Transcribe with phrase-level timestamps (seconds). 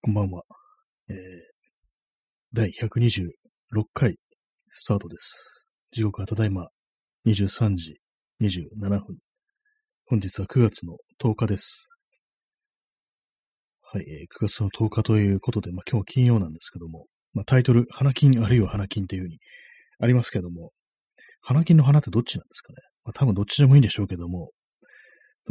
[0.00, 0.44] こんばんは。
[1.10, 1.16] えー、
[2.52, 3.30] 第126
[3.92, 4.14] 回
[4.70, 5.66] スタートです。
[5.90, 6.68] 時刻はただいま
[7.26, 7.96] 23時
[8.40, 9.00] 27分。
[10.06, 11.88] 本日は9月の10日です。
[13.92, 19.38] はい、えー9月の10日ということで、まあ今日金曜なんですけども、まあタイトル、花金あるいは花金っていうふうに
[19.98, 20.70] ありますけども、
[21.42, 22.76] 花金の花ってどっちなんですかね？
[23.04, 24.52] まあ多分どっちでもいいんでしょうけど、も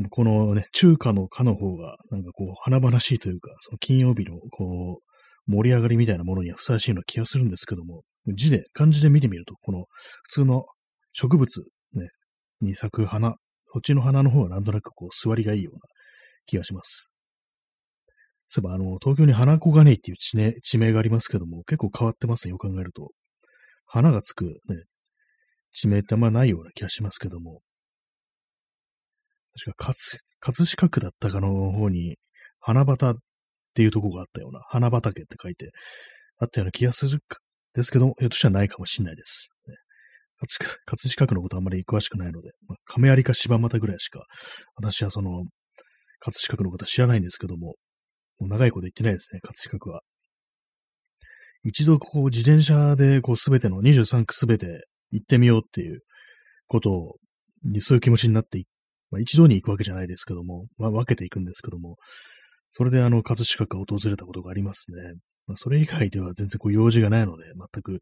[0.10, 8.04] このね、中華の華の方が、なんかこう、華々しいというか、その金曜日の、こう、盛り上がりみたいなものにはふさわしいような気がするんですけども、
[8.36, 9.86] 字で、漢字で見てみると、この、
[10.24, 10.66] 普通の
[11.14, 11.64] 植物、
[11.94, 12.10] ね、
[12.62, 13.36] に咲く花、
[13.72, 15.80] そっちの花の方がなんとなくこう、座りがいいような
[16.46, 17.12] 気がします。
[18.50, 23.12] そういえば、あの、東京に花小金井っていう地,、ね、地名がありますけども、結構変わってますね、よく考えると。
[23.86, 24.84] 花がつくね、
[25.72, 27.62] 地名ってあんまないような気がしますけども、
[29.66, 29.96] 確か、葛
[30.40, 32.18] 葛飾区だったかの方に、
[32.60, 33.22] 花畑っ
[33.74, 35.72] ていうとこがあったような、花畑って書いて
[36.40, 37.40] あったような気がするか
[37.74, 39.50] ですけど、ひょっとしたらないかもしれないです。
[39.68, 39.76] ね
[40.40, 44.26] 葛飾葛飾区のことあんまり詳しくないので、まあ、亀有か柴又ぐらいしか、
[44.76, 45.46] 私はその、
[46.20, 47.76] 葛飾区のことは知らないんですけども、
[48.40, 50.02] もう長いこと言ってないですね、葛飾区は。
[51.64, 56.02] 一度こう自転車でこうすべての23区すべて行ってみようっていう
[56.68, 57.16] ことを、
[57.64, 58.66] にそういう気持ちになってい
[59.12, 61.96] まあ、一度に行くわけじゃないですけども、まあ、分けていくんですけども、
[62.72, 65.14] それであの、葛飾区を訪れたことがありますね。
[65.48, 68.00] まあ、それ以外では全然こう用事がないので、全く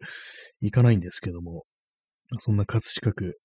[0.61, 1.64] 行かないんですけども、
[2.39, 3.38] そんな葛飾区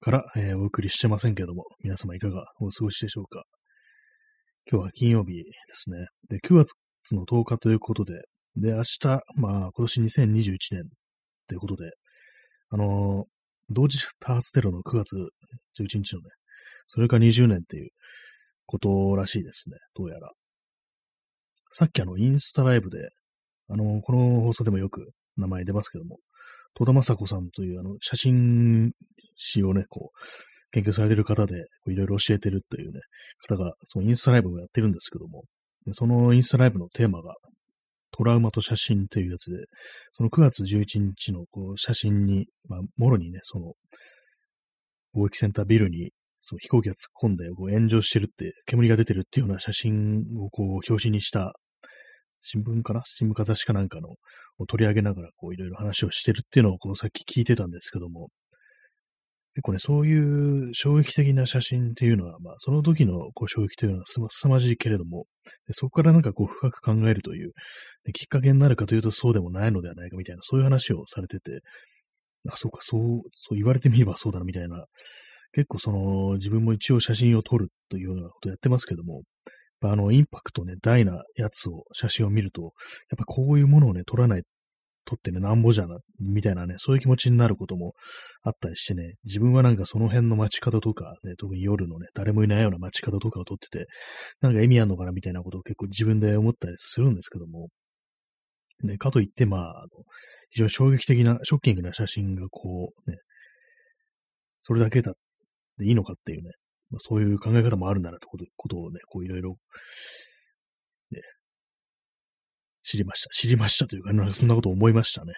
[0.00, 3.44] から、えーお送りしてませんけども、皆様いかがお過ごしでしょうか。
[4.70, 5.42] 今日は金曜日で
[5.74, 6.06] すね。
[6.30, 6.74] で、9月
[7.14, 8.14] の10日ということで、
[8.56, 10.84] で、明日、まあ、今年2021年
[11.46, 11.90] ということで、
[12.70, 13.40] あのー
[13.72, 15.14] 同時多発テロの9月
[15.78, 16.30] 11日のね、
[16.86, 17.90] それか20年っていう
[18.66, 19.76] ことらしいですね。
[19.94, 20.30] どうやら。
[21.72, 23.10] さっきあの、インスタライブで、
[23.68, 26.18] あの、この放送でもよく名前出ますけども、
[26.74, 28.92] 戸田正子さんというあの、写真
[29.36, 33.00] 誌をね、こう、研究されてる方で、いろいろ教えてるというね、
[33.48, 35.44] 方が、そのインスタライブもやってるんですけども、
[35.92, 37.34] そのインスタライブのテーマが、
[38.12, 39.56] トラウマと写真というやつで、
[40.12, 43.72] その9月11日のこう写真に、まあ、もろにね、その、
[45.14, 51.52] 貿易センタービルにそう飛行機が突っ込んでこう炎上してるって、煙が出てるっていうような写真をこう表紙にした
[52.40, 53.02] 新聞かな？
[53.04, 54.08] 新聞か雑誌かなんかの
[54.58, 58.28] を取り上げながらこういろいろ話をしてるっていうのをこのさっき聞いてたんですけども、
[59.54, 65.24] 結構ね、そういう衝撃的な写真っていうのは、まあ、その時のこう衝撃というのはす凄まじいけれども、
[65.66, 67.50] でそこからなんかこう深く考えるという、
[68.04, 71.60] できっかけになるかというとそうでもないのではないかみたいな、そういう話をされてて、
[72.48, 73.00] あ、そうか、そう、
[73.32, 74.84] そう言われてみればそうだなみたいな、
[75.52, 79.22] 結構その自分も一応写真を撮るというようなことをやってますけども、
[79.82, 82.70] あのインパクトね、大なやつを、写真を見ると、やっ
[83.16, 84.42] ぱこういうものをね、撮らない、
[85.06, 87.94] 撮ってね、なんぼじゃな、みたいなね、そういう気持ちになることも
[88.42, 93.86] あったりしてね、自分はなんかその辺の街角とか、ね、特に夜のね、誰もいないような街角とかを撮ってて、
[94.42, 97.68] なんか意味あんのかなみたいなことを結構自分で思ったりするんですけども、
[98.82, 99.88] ね、かといって、まあ、あの
[100.50, 103.16] 非常に衝撃的な、ショッキングな写真がこう、ね、
[104.62, 105.14] それだけだ
[105.80, 106.50] でいいのかっていうね、
[106.90, 109.56] まあ、そういう考え方もあるんだなってことことをね、こういろいろ、
[111.10, 111.20] ね、
[112.82, 113.30] 知りました。
[113.30, 115.32] 知りましたというか、なんかそんなこと思いましたね。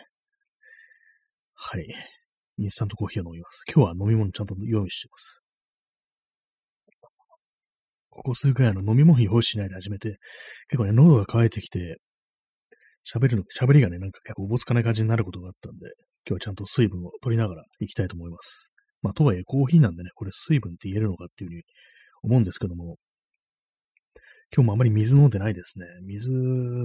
[1.55, 1.87] はい。
[2.59, 3.63] インスタントコーヒーを飲みます。
[3.73, 5.43] 今日は飲み物ちゃんと用意してます。
[8.11, 10.19] ここ数回あの飲み物用意しないで始めて、
[10.69, 11.99] 結構ね、喉が渇いてきて、
[13.11, 15.87] 喋るの、喋りがね、なんか結構おぼつかない感じになることがあったんで、
[16.27, 18.72] 今日はちゃんと水分を取りながら行きたいと思います。
[19.03, 21.63] まあ、とはいえコーヒーなんでね、これ水分って言えるのかっていうふうに
[22.23, 22.97] 思うんですけども、
[24.55, 25.87] 今日もあまり水飲んでないですね。
[26.03, 26.31] 水、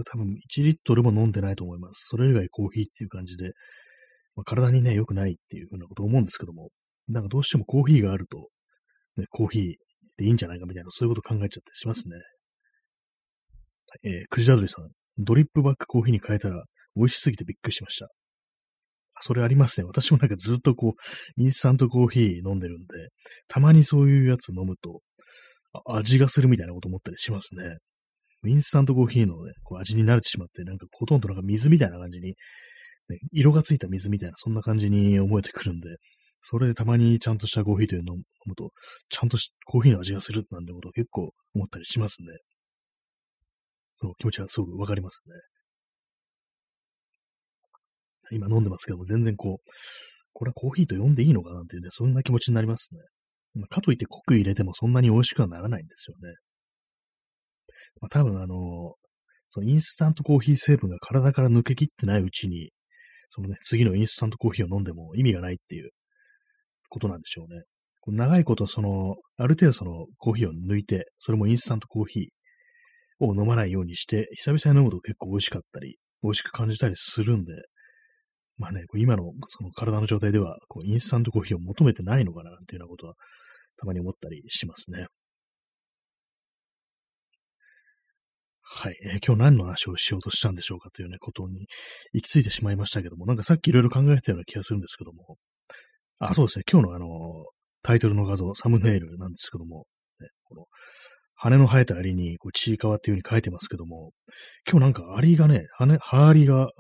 [0.06, 2.08] 多分1リットルも飲んでないと思います。
[2.10, 3.52] それ以外コーヒーっていう感じで、
[4.36, 6.70] まあ、体にね、良くないっていうふうなこと思うんですけども、
[7.10, 8.50] なんかどうしてもコーヒーがあると、
[9.18, 9.74] ね、コーヒー
[10.18, 12.16] でいいんじゃないかみたいな、そういうこと考えちゃってしますね。
[14.04, 16.64] えー、くじだどりさん、ドリップバックコーヒーに変えたら
[16.96, 18.10] 美味しすぎてびっくりしました。
[19.22, 19.86] それありますね。
[19.86, 23.10] 私もなんかずっとこう、インスタントコーヒー飲んでるんで、
[23.48, 25.02] たまにそういうやつ飲むと、
[25.86, 27.78] 味がするみたいなこと思ったりしますね。
[28.46, 32.36] インスタントコーヒーのね、こう味に慣れてしまって、なんかほとんどなんか水みたいな感じに、
[33.10, 35.98] ね、色がついた水みたいな、そんな感じに思えてくるんで、
[36.42, 38.72] それでたまにちゃんとしたコーヒーというのを飲むと、
[39.10, 42.28] ちゃんとコーヒーの味がするなんてことを結構思ったりしますね。
[43.94, 45.34] その気持ちはすごくわかりますね。
[48.32, 49.72] 今飲んでますけども、全然こう、
[50.34, 53.02] これはコーヒーと呼んでいいのかなっていうね、そんな気持ちになりますね。
[53.56, 56.36] まかといって濃く入れてもそんなに美味しくはならないんですよね。
[58.02, 58.96] まあ、多分あの、
[59.50, 62.72] そのインスタントコーヒー成分が体から抜けきってないうちに、
[63.30, 65.90] そのね、次のインスタントコーヒーを飲んでも意味がないっていう
[66.90, 67.64] ことなんでしょうね。
[68.02, 77.54] こ長いことその、ある程度そのコーヒーを抜いて、それもインスタントコーヒーを飲まないようにして、久々に飲むと結構美味しかったり、美味しく感じたりするんで、
[78.58, 83.14] まあね、今のその体の状態では、インスタントコーヒーを求めてないのかな、なんていうようなことは、
[83.78, 85.08] たまに思ったりしますね。
[88.70, 91.68] はい、えー、今日何の話をしようとしたんでしょうかというね、ことに
[92.14, 95.38] 行き着いてしまいましたけども、なんかさっきいろいろ考えたような気がするんですけども、
[96.20, 97.08] あ、そうですね、今日のあの、
[97.84, 99.86] タイトルの画像、サムネイルなんですけども、
[100.20, 100.66] ね、この、
[101.36, 104.12] 羽の生えたアリに、こう、ちいかわっていう風に書いてますけども、
[104.70, 106.72] 今日なんかアリがね、羽、羽アリが、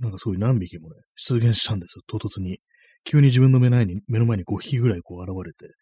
[0.00, 2.58] なんかすごい何匹もね、出現したんですよ、唐突に。
[3.04, 5.74] 急に自分の目の前に、目の前に5匹ぐらいこう現れて、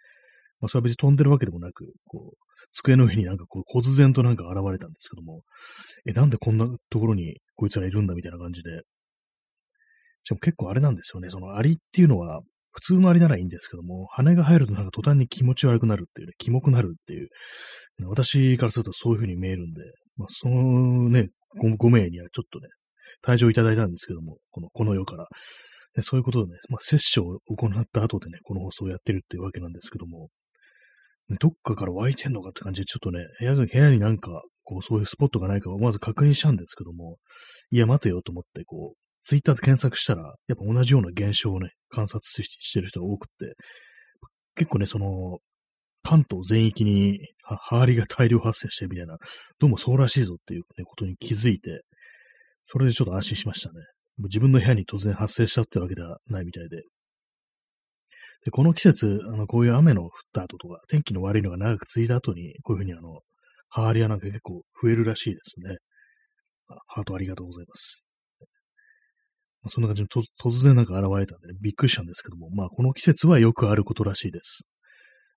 [0.60, 5.42] まあ、それは別に飛んでるわけでもなく、こう、机の上になんかこう、忽然となんか現れたんですけども、
[6.06, 8.82] え、なんでこんなところにこいつらいるんだみたいな感じで。
[10.24, 12.40] しかも結構あれなんですよね、そのアリっていうのは、
[12.72, 17.28] 普通のアリならいいんですけども、羽が生えるとなんか途端に気持ち悪くなるっていうね、キモくなるっていう、
[18.06, 19.80] 私からするとそういう風に見えるんで、
[20.16, 21.28] まあ、そのね
[21.58, 22.68] ご、5名にはちょっとね、
[23.24, 25.26] 退場いただいたんですけども、この、この世から。
[25.94, 30.28] でそういうことでね、まあ、接種を行った後でね、この放送をやってるっていうわけなんですけども、
[31.40, 37.16] どっかから湧いてんのかって感じで、ちょっとね、部屋、部屋になんか、こう、そういうスポットがないかをまず確認したんですけども、
[37.70, 43.54] いや、待てよと思って、こう、ツイッターで検索したら、やっぱ同じような現象をね、観察してる人が多くて、
[44.54, 45.38] 結構ね、その、
[46.04, 49.16] 関東全域に、ハーリが大量発生してるみたいな、
[49.58, 51.82] どうもそうらしいぞっていう、ね、ことに気づいて、
[52.68, 53.74] それでちょっと安心しましたね。
[54.18, 56.82] もう自分の部屋に突然発生したってわけではないみたいで。
[58.44, 63.20] で、この季節、あの、こういう雨の降った後とか、天気の悪いのが長く続いた後に、こういうふうにあの、
[63.68, 65.76] ハーリアなんか結構増えるらしいですね。
[66.88, 68.06] ハートありがとうございます。
[69.68, 74.68] そんな感じで突然なんか現れたんで、ね、びっくりしたんですけども、まあこの季節はよくあることらしいです。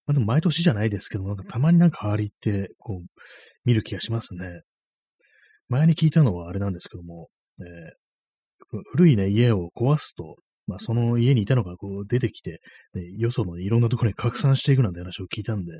[0.05, 3.07] まあでも毎年じゃないですけども、なんかたまになんかハーリって、こう、
[3.65, 4.61] 見る気がしますね。
[5.69, 7.29] 前に聞いたのはあれなんですけども、
[7.59, 10.35] えー、古いね、家を壊すと、
[10.67, 12.59] まあその家にいたのがこう出てきて、
[12.93, 15.71] ね、よそのいろんなところに拡散していくなんて話を聞いたんで、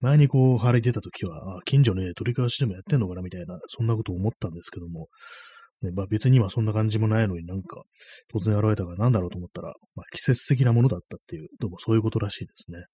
[0.00, 5.08] 前にこう、ハーリ出た時は、あ、近所の家取り返しでもやってんのかなみたいな、そんなことを思ったんですけども、
[5.82, 7.82] ね、まあ別にはそんな感じもないのになんか
[8.32, 12.84] 突然現れたからなんだろうと思ったら、まあ季節的なものだったっていう、どうもそういうことらしいですね。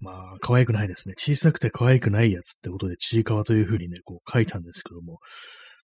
[0.00, 1.14] まあ可愛くないですね。
[1.16, 5.18] 小さくて可愛くないやつってことでちいかわというふうにね、こう書いたんですけども、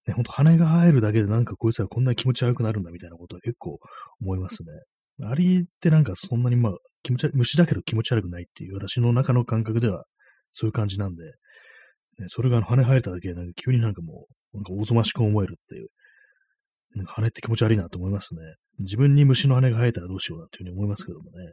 [0.07, 3.79] ね、ほんと羽が生えるだけでなんかこいつらこんな気持ち悪くなるんだみたいなことは結構
[4.21, 5.29] 思いますね。
[5.29, 6.73] アリってなんかそんなにまあ
[7.03, 10.05] 気持ち悪い、虫だけど気持ち悪くないっていう私の中の感覚では
[10.51, 15.89] そういう感じなんで、ね、それがあの羽生えただけでなんか急になんかもうなんかおぞましく思えるっていう。
[16.95, 18.41] なんか羽って気持ち悪いなと思いますね。
[18.79, 21.53] 自分に虫の羽が生えたらどうしようなっていうふうに思いますけどもね。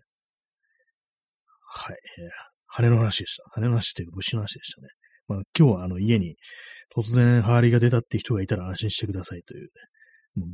[1.71, 1.97] はい。
[2.19, 2.29] えー、
[2.67, 3.43] 羽の話でした。
[3.51, 4.87] 羽の話っていう虫の話でしたね。
[5.27, 6.35] まあ今日はあの家に
[6.95, 9.69] 突然ハーリが出たって人がいたら安心してくださいという、ね、
[10.35, 10.49] もう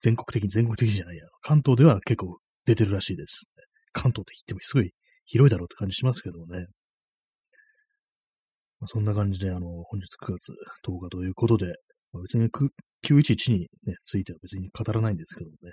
[0.00, 1.24] 全国的に、全国的じゃないや。
[1.42, 3.46] 関東では結構出てるらしいです。
[3.92, 4.92] 関東って言ってもすごい
[5.24, 6.66] 広いだろうって感じしますけどもね。
[8.78, 10.52] まあ、そんな感じで、あの、本日9月
[10.86, 11.66] 10日ということで、
[12.12, 12.50] まあ、別に
[13.02, 15.72] 911に、ね、ついては別に語らないんですけどもね。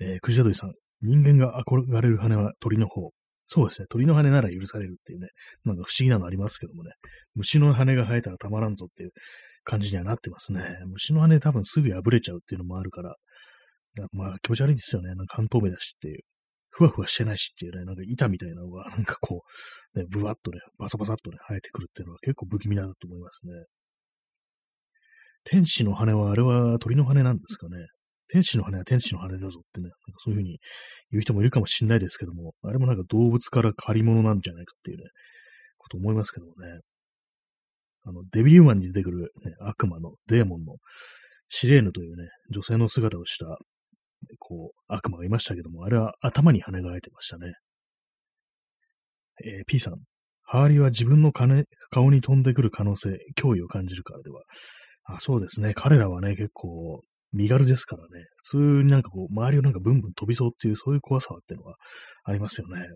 [0.00, 0.72] えー、クジラドリさん、
[1.04, 3.10] 人間が憧れる羽は鳥の方。
[3.46, 3.86] そうですね。
[3.90, 5.28] 鳥の羽なら許されるっていうね、
[5.64, 6.92] なんか不思議なのありますけどもね。
[7.34, 9.10] 虫の羽が生えたらたまらんぞっていう
[9.64, 10.78] 感じにはなってますね。
[10.86, 13.16] 虫の羽多分すぐ破れちゃうっていうのもあるから、
[14.12, 15.14] まあ気持ち悪いんですよね。
[15.14, 16.20] なんか半透明だしっていう。
[16.76, 19.44] ふわふわしてないしっていうね、なんか板みたいなのが、 なんかこ
[19.94, 23.52] う、ね、ぶわっとね、バサバサっとね、生えてくるっていうのは結構不気味だと思いますね。
[25.44, 27.86] 天使の羽は、あれは鳥の羽なんですかね。
[28.28, 30.58] 天使の羽は天使の羽だぞってね、なんかそういうふうに
[31.10, 35.04] 言う人もいるかもしれないですけども、あれもなんか動物から借り物なんじゃないかっていうね、
[35.78, 36.80] こと思いますけどもね。
[38.06, 40.76] あの、デビューマンに出てくる、ね、悪魔のデーモンの
[41.48, 43.46] シレーヌというね、女性の姿をした
[44.38, 47.52] こう、悪魔がいましたけども、あれは頭に羽が生えてましたね。
[49.44, 49.94] えー、P さん、
[50.42, 54.42] ハーリーは自分の金顔に飛んでくる可能性、脅威を感じるからでは。
[55.04, 55.74] あ、そうですね。
[55.74, 57.02] 彼らはね、結構、
[57.34, 58.24] 身軽ですからね。
[58.36, 61.74] 普通になんかこう、周りをなんかブンブン飛びそうっていう、そういう怖さっていうのは
[62.24, 62.86] ありますよね。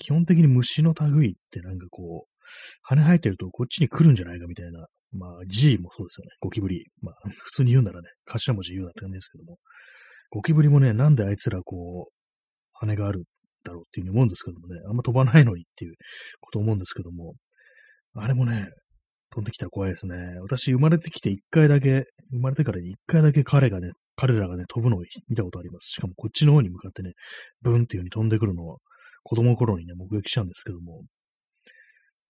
[0.00, 2.42] 基本的に虫の類ってなんかこう、
[2.82, 4.86] 羽生えてるとこっちに来るんじゃないかみたいな。
[5.10, 6.30] まあ、G もそうですよね。
[6.40, 6.84] ゴキブリ。
[7.00, 9.56] まあ、普通に言うならね、頭文字言うなって感じですけども。
[10.30, 12.12] ゴキブリもね、なんであいつらこう、
[12.74, 13.24] 羽がある
[13.64, 15.94] だろうっていうふうに思うんですけどもね、あんま飛ばないのにっていう
[16.40, 17.34] こと思うんですけども、
[18.14, 18.68] あれもね、
[19.30, 20.16] 飛んできたら怖いですね。
[20.40, 25.90] 私、生まれてきて一回だけ、生まれてからに一回だけ彼がね、彼らがね、飛ぶのを見たことあります。
[25.90, 27.12] しかもこっちの方に向かってね、
[27.62, 28.78] ブンっていう風に飛んでくるのは、
[29.22, 31.04] 子供の頃にね、目撃したんですけども、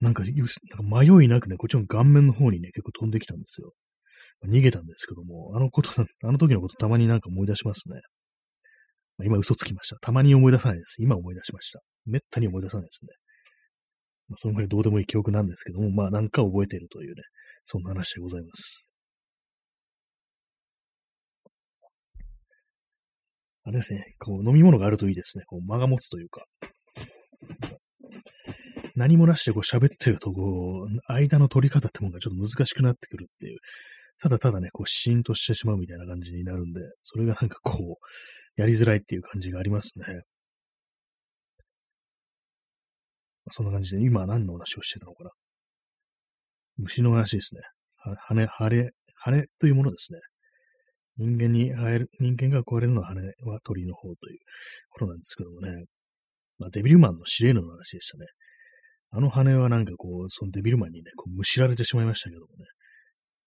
[0.01, 0.43] なんか、なんか
[0.83, 3.73] 迷いなくね、こっちの顔面の方にね、結構飛んできたんですよ。
[4.47, 8.01] 逃げたんですけども、あのこと、あの時のことたまになんか思い出しますね。
[9.17, 9.97] ま、今嘘つきました。
[10.01, 10.97] たまに思い出さないです。
[11.01, 11.81] 今思い出しました。
[12.07, 13.09] めったに思い出さないですね。
[14.29, 17.23] まあ、そのぐらいどうでもいい記憶なんですけども、まあなんか覚えているというね、
[17.65, 18.91] そんな話でございます。
[23.65, 25.45] あれですね、こう飲み物があるといいですね。
[25.47, 26.47] こう間が持つというか。
[28.97, 33.59] 何もなしでこう喋ってると、こう、間の取り方ってものがちょっと難しくなってくるっていう、
[34.21, 40.23] ただただね、こう、シーンとしてしまうみたいな感じになるんで、それがなんかこう、やりづらいっていう感じがありますね。
[43.51, 45.31] そんな感じで、今何の話をしてたのかな。
[46.79, 47.61] 虫の話ですね。
[47.97, 50.21] 羽、羽、羽というものですね。
[51.17, 54.39] 人間に生える、人間が壊れるのは羽は鳥の方という
[54.91, 55.85] ことなんですけどもね。
[56.59, 58.27] まあ、デビルマンのシレーヌの話でしたね。
[59.11, 62.65] あの羽はなんかこう、そのデビルマンにね、こう、むしられてしまいましたけどもね。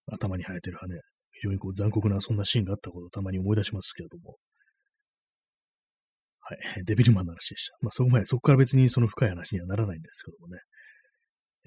[0.06, 0.88] 頭に生えてる羽。
[1.32, 4.36] 非常にこう残酷なそんなシーンがあったことをたまに思い出しますけれども。
[6.52, 6.58] はい。
[6.84, 7.76] デビルマンの話でした。
[7.80, 10.60] まあそこまで、そこから別にその深い話にはならないんですけどもね。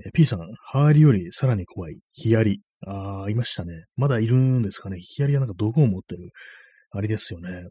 [0.06, 2.62] えー、P さん、ハーリよりさらに怖い、ヒアリ。
[2.88, 3.86] ああ、いましたね。
[3.96, 5.00] まだいるんですかね。
[5.00, 6.32] ヒアリはなんか毒を持ってる、
[6.92, 7.64] あれですよね。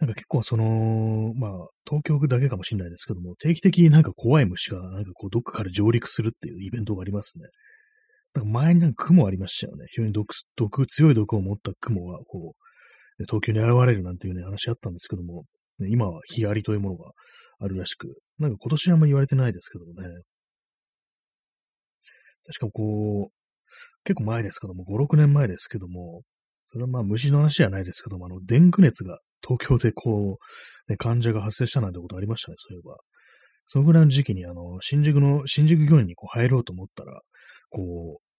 [0.00, 1.52] なんか結構その、まあ、
[1.88, 7.44] 東京だけかもしれないですけども、定期的になんか怖い虫が、なんかこう、どっかから上陸するっていうイベントがありますね。
[8.34, 9.86] なんか前になんか雲ありましたよね。
[9.90, 15.44] 非常に毒、毒、強い毒を持った雲が、こう、東京に現れるなんていうね、話あったんですけども、
[15.82, 17.10] ね、今はヒアリというものが
[17.60, 18.08] あるらしく、
[18.38, 20.08] なんか今年はあんま言われてないですけどもね。
[22.46, 23.32] 確かこう、
[24.04, 26.22] 結構前ですけども、5、6年前ですけども、
[26.64, 30.38] それはまあ虫の話じゃないですけども、あの、デング熱が東京でこ
[30.88, 32.96] う、ね、患者が発生したなんてことありましたね、そういえば。
[33.66, 37.20] そのぐらいの時期に、あの、新宿の、新宿御苑にこう入ろうと思ったら、
[37.70, 38.31] こう、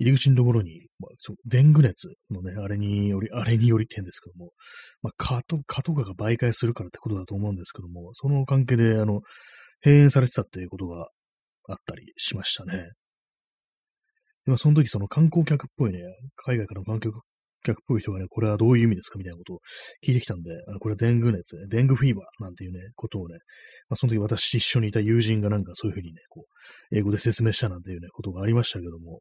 [0.00, 4.52] 入り口のところに、まあ、そデング熱のね、あれにより、あれによりってんですけども、
[5.02, 9.20] まあ、蚊と、蚊とかが媒介するからってことだと思うんですけども、その関係で、あの、
[9.84, 11.08] 閉園されてたっていうことが
[11.68, 12.88] あったりしましたね。
[14.46, 16.00] でもその時その観光客っぽいね、
[16.36, 17.12] 海外からの観光
[17.62, 19.58] 客っぽい人がね、これはどういう意味ですかみたいなことを
[20.02, 23.34] 聞いてきたんで、あこれはデング熱、デングフィーバーなんていうね、ことをね、
[23.88, 26.46] まあ、その時私一緒にいた友人がなんかそういうふうにね、こ
[26.92, 29.20] う、英語で説明したなんていうね、ことがありましたけども、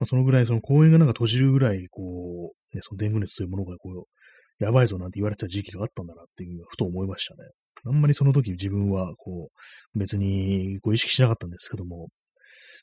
[0.00, 7.50] まあ、そのぐらいその公園がなんか閉じるぐらい、こう、ね、そのデング熱というものがこう、やばいぞなんて言われてた時期があったんだなっていうふうにふと思いましたね。
[7.86, 9.50] あんまりその時自分は、こ
[9.94, 12.08] う、別にこう意識しなかったんですけども、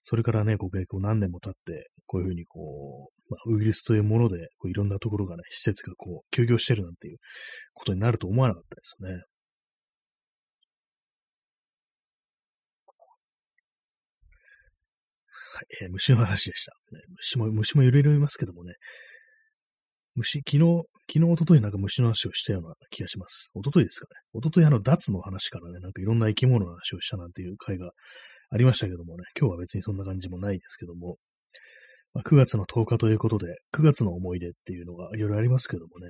[0.03, 7.17] それからね、こう結構何年も経って、こういうふうにこう、まあ、ウイルスというもので、こういろんなところがね、施設がこう、休業してるなんていう
[7.73, 9.11] ことになると思わなかったですね。
[9.11, 9.23] はい、
[15.81, 16.71] えー、虫の話でした。
[16.95, 18.73] ね、虫も、虫もいろいろいますけどもね、
[20.15, 23.49] 虫、昨日、昨日、一昨日なんか虫の話をしたような気がします。
[23.53, 24.39] 一昨日ですかね。
[24.39, 27.91] 一昨日あの、脱の話からね、なんかいろんな生き物の話をしたなんていう回が
[28.49, 31.17] ありましたけどもね、今日は別にそんな感じもないですけども、
[32.13, 36.09] まあ、9月の10日ということで、9月の思い出っていうのがいろいろありますけどもね、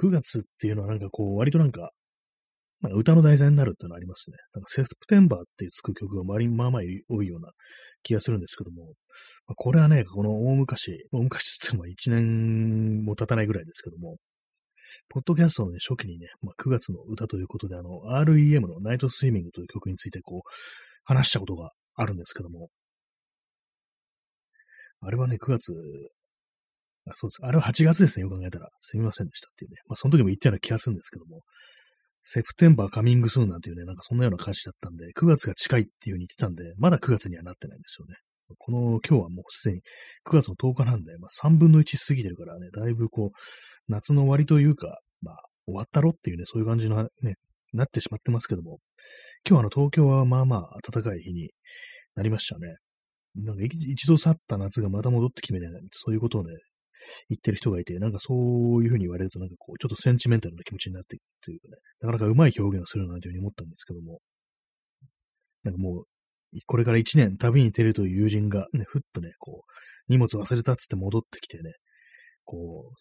[0.00, 1.90] 9月っていうのはなんかこう、割となんか、
[2.82, 4.36] まあ、歌の題材になるっていうのはありますね。
[4.54, 7.50] なんかセプテンバーってつく曲が周りにまあまあ多いような
[8.02, 8.86] 気がするんですけども、
[9.46, 14.16] まあ、これはね、この大昔、大昔って言っても1年も経たないぐらいですけども、
[15.08, 20.40] ポッドキャストの、ね、初期にね、まあ、9月の歌ということで、あの、REM のナイトスイミングという曲についてこう、
[21.04, 22.68] 話したことがあるんですけども、
[25.00, 25.72] あれはね、9月、
[27.06, 27.38] あそうです。
[27.42, 28.68] あれは8月ですね、よく考えたら。
[28.78, 29.78] すみませんでしたっていうね。
[29.88, 31.42] まあ、その時も言ったような気がするんですけども、
[32.24, 38.14] セプテンバーカミングスーンなんていうね、なんかそんなような歌詞だったんで、9月が近いっていう風に言ってたんで、まだ9月にはなってないんですよね。
[38.58, 39.80] この今日はもうすでに
[40.26, 45.36] 9月の10日なんで、まあ、3分の1過ぎてるからね、だいぶこう、夏の終わりというか、まあ、
[45.66, 47.34] 終わったろっていうね、そういう感じのね、
[47.72, 48.78] なってしまってますけども、
[49.48, 51.50] 今日あの東京はまあまあ暖かい日に
[52.14, 52.74] なりましたね。
[53.34, 56.52] なんか一度去った夏がまた戻ってきてみたいな、そういうことをね、
[57.28, 64.20] 言ってる人がいて、なんかそういうふうに言われると、なんかこう、ちょっとセンチメンタルな気持ちになっていくというかね、なかなかうまい表現をするなというふうに思ったんですけども、
[65.64, 66.04] なんかもう、
[66.66, 71.72] これから一年旅に出るという友人がね、ふっとね、こう、荷物忘れたっつって戻ってきてね、
[72.44, 72.94] こう、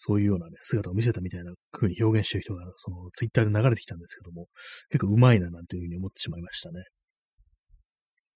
[0.00, 4.46] そういうようなね、姿を見せたみたいな風に表現してる人が、そのツイッターで流れてきたんですけども、
[4.90, 6.84] 結構うまいななんていうふうに思ってしまいましたね。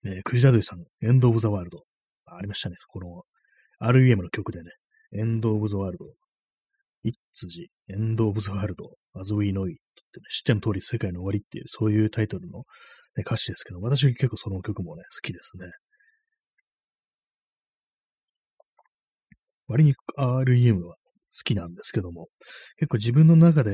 [0.04, 1.84] え、クジラドゥさん、エンド・オブ・ザ・ワールド。
[2.26, 2.76] ありましたね。
[2.88, 3.22] この
[3.80, 4.70] REM の曲でね、
[5.14, 6.06] エンド・オブ・ザ・ワールド、
[7.02, 9.76] 一辻、エンド・オブ・ザ・ワールド、as we know it っ
[10.12, 12.64] てね、知っての通り世界の終わりっていう、そういうタイトルの、ね、
[13.26, 15.70] 歌詞ですけど、私結構その曲もね、好きですね。
[19.68, 20.98] 割に REM は好
[21.44, 22.28] きなんですけども、
[22.76, 23.70] 結構自分の中で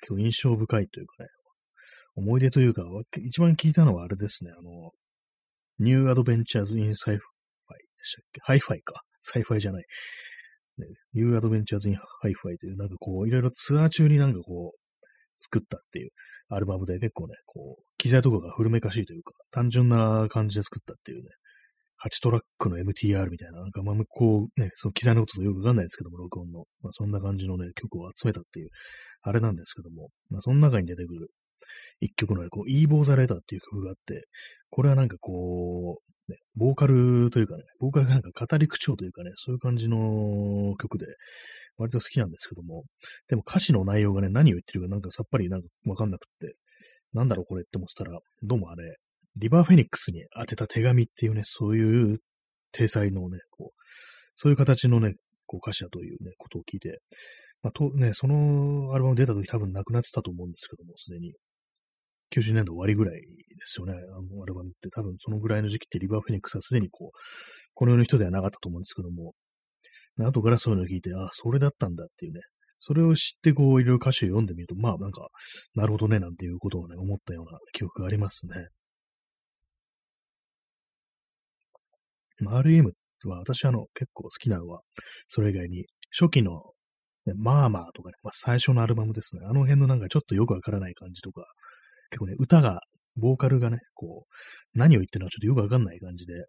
[0.00, 1.28] 結構印象深いというかね、
[2.14, 2.84] 思い出というか、
[3.22, 4.92] 一番聞いたのはあれですね、あの、
[5.78, 7.20] New Adventures in Sci-Fi で
[8.02, 8.40] したっけ？
[8.42, 9.02] ハイファイか。
[9.22, 9.84] サイファイじゃない。
[10.78, 14.78] ね、New Adventures in Hi-Fi という、なんかこう、いろいろツアー中になんかこう、
[15.38, 16.10] 作ったっていう
[16.48, 21.28] アルバムで結構ね、こう、機材とかが古めかしいというか、単純な感じで作ったっていうね、
[22.04, 26.64] 8トラックの MTR みたいな、なんかまあ向こうね、その機材のこととよくわかんないですけども、録音の。
[26.82, 28.68] まあそんな感じのね、曲を集めたっていう、
[29.22, 31.28] あれなんですけども、まあその中に出てくる
[32.00, 34.26] 一曲のね、こう、イーボーザレーターっていう曲があって、
[34.70, 41.06] これはなんかこう、ね、ボーカルというかね、ボーカルがなんか語り口調というかね、そういう感じの曲で、
[41.76, 42.84] 割と好きなんですけども、
[43.28, 46.56] でも歌詞の内容がね、何を言ってるかなんかさっぱりなんかわかんなくって、
[47.12, 48.96] なんだろうこれって思ってたら、どうもあれ、
[49.40, 52.18] リバーフェニックスに当てた手紙っていうね、そういう
[52.72, 53.82] 体裁のね、こう、
[54.34, 55.14] そういう形のね、
[55.46, 57.00] こう歌詞だというね、ことを聞いて、
[57.62, 61.34] まあ、とね、そのアルバム出た時多分亡くなってたと思うんですけども、すでに。
[62.34, 63.26] 90年代終わりぐらいで
[63.64, 63.92] すよね。
[63.92, 67.18] あのアルバムって多分そのぐらいの時期ってリバーフェニックスはすでにこう、
[67.74, 69.34] この世の人ではなかったと思うんですけども、
[70.18, 72.40] 後からそういうのを聞いて、あ、それだったんだっていうね、
[72.78, 75.28] それを知ってこう、いろいろ歌詞を読んでみると、まあなんか、
[75.74, 78.68] なるほどね、なんていうことをね、思ったような記憶がありますね。
[82.42, 82.90] RM
[83.28, 84.80] は私あの結構好きなのは、
[85.28, 85.86] それ以外に
[86.18, 86.62] 初期の、
[87.26, 89.42] ね、マーマーとかね、まあ、最初のアルバムですね。
[89.48, 91.46] あの辺のなんかちょっとよくわからない感じとか、
[92.14, 92.80] 結構ね、歌が、
[93.16, 96.46] ボーカルがね、こう、何を言ってるのかちょっとよくわかんない感じで、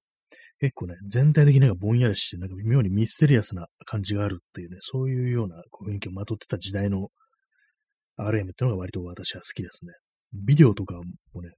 [0.59, 5.55] 結構ね、全体的になんかぼんやりして、なんか妙にミステリアスな感じがあるっていうね、そういうような
[5.87, 7.09] 雰囲気をまとってた時代の
[8.17, 9.93] RM ってのが割と私は好きですね。
[10.33, 10.95] ビデオとか
[11.33, 11.49] もね、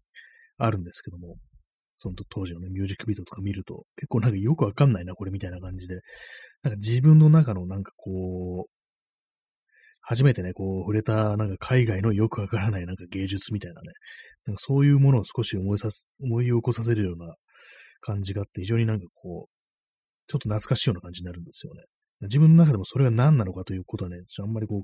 [0.57, 1.35] あるんですけども、
[1.97, 5.99] その当時のね、ミュージックビデオとか見ると、結構なんかよくわかんないな、これみたいな感じで、
[6.63, 8.76] なんか自分の中のなんかこう、
[10.09, 13.87] 初めてね、こう、触れた、なんか海外のよくわからないなんか芸術みたいなね、
[14.45, 17.35] なんかそういうものを少し思いさす、思い起こさせるような
[17.99, 21.83] 感じがあって、非常になんかこう、ちょっと懐かしいような感じになるんですよね。
[22.21, 24.83] 自分の中でもそれが何なのかということはね、あんまりこう、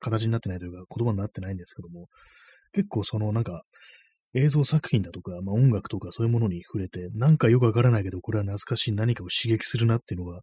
[0.00, 2.08] 形になってないというか、言葉になってないんですけども、
[2.72, 3.64] 結構そのなんか、
[4.32, 10.40] 映像作品だとか、まあ、音楽とかそういうものに触れて、なんかよくわからないけど、これは懐かしい何かを刺激するなっていうのが、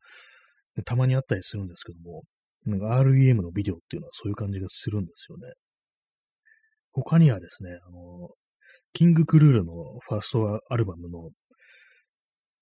[0.86, 2.22] たまにあったりするんですけども、
[2.66, 5.54] なんか REM のビデオっていうのはそういう感じがするんですよね。
[6.92, 8.30] 他にはですね、あの、
[8.94, 9.74] キングクルールの
[10.08, 11.30] ファーストアルバムの、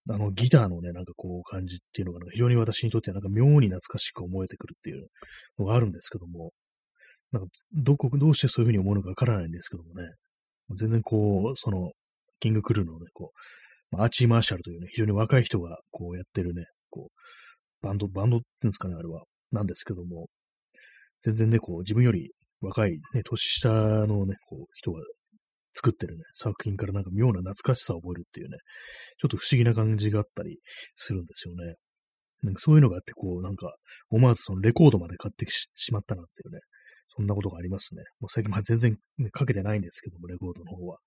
[0.10, 5.08] あの、ギターのね、なんかこう感じっていうのが、非常に私にとってはなんか妙に懐かしく思えてくるっていう
[5.60, 6.52] のがあるんですけども、
[7.32, 10.08] なんか、どこ、どうしてそういうふうに思うのかわからないんですけどもね、
[10.76, 11.92] 全然こう、その、
[12.40, 13.32] キングクルールのね、こ
[13.92, 20.28] う、アーチー・マーシャルというね、非常に若い人がこうやってるね、こう、バンド、バンドっていうんですかね、あれは、なんですけども、
[21.24, 22.32] 全然ね、こう、自分より
[22.62, 23.70] 若い、ね、年下
[24.08, 25.02] のね、こう、人が
[25.74, 28.58] 作ってるね、作品からなんか妙な懐かしさを覚えるっていうね、
[29.20, 30.60] ちょっと不思議な感じがあったり
[30.96, 31.76] するんですよね。
[32.44, 33.76] なんかそういうのがあって、こう、なんか、
[34.10, 36.60] 思わずそのレコードまで買ってしまったなっていうね、
[37.16, 38.04] そんなことがありますね。
[38.20, 40.98] もう最近、まあ全然、ね、かけてないんですけども、レコードの方は。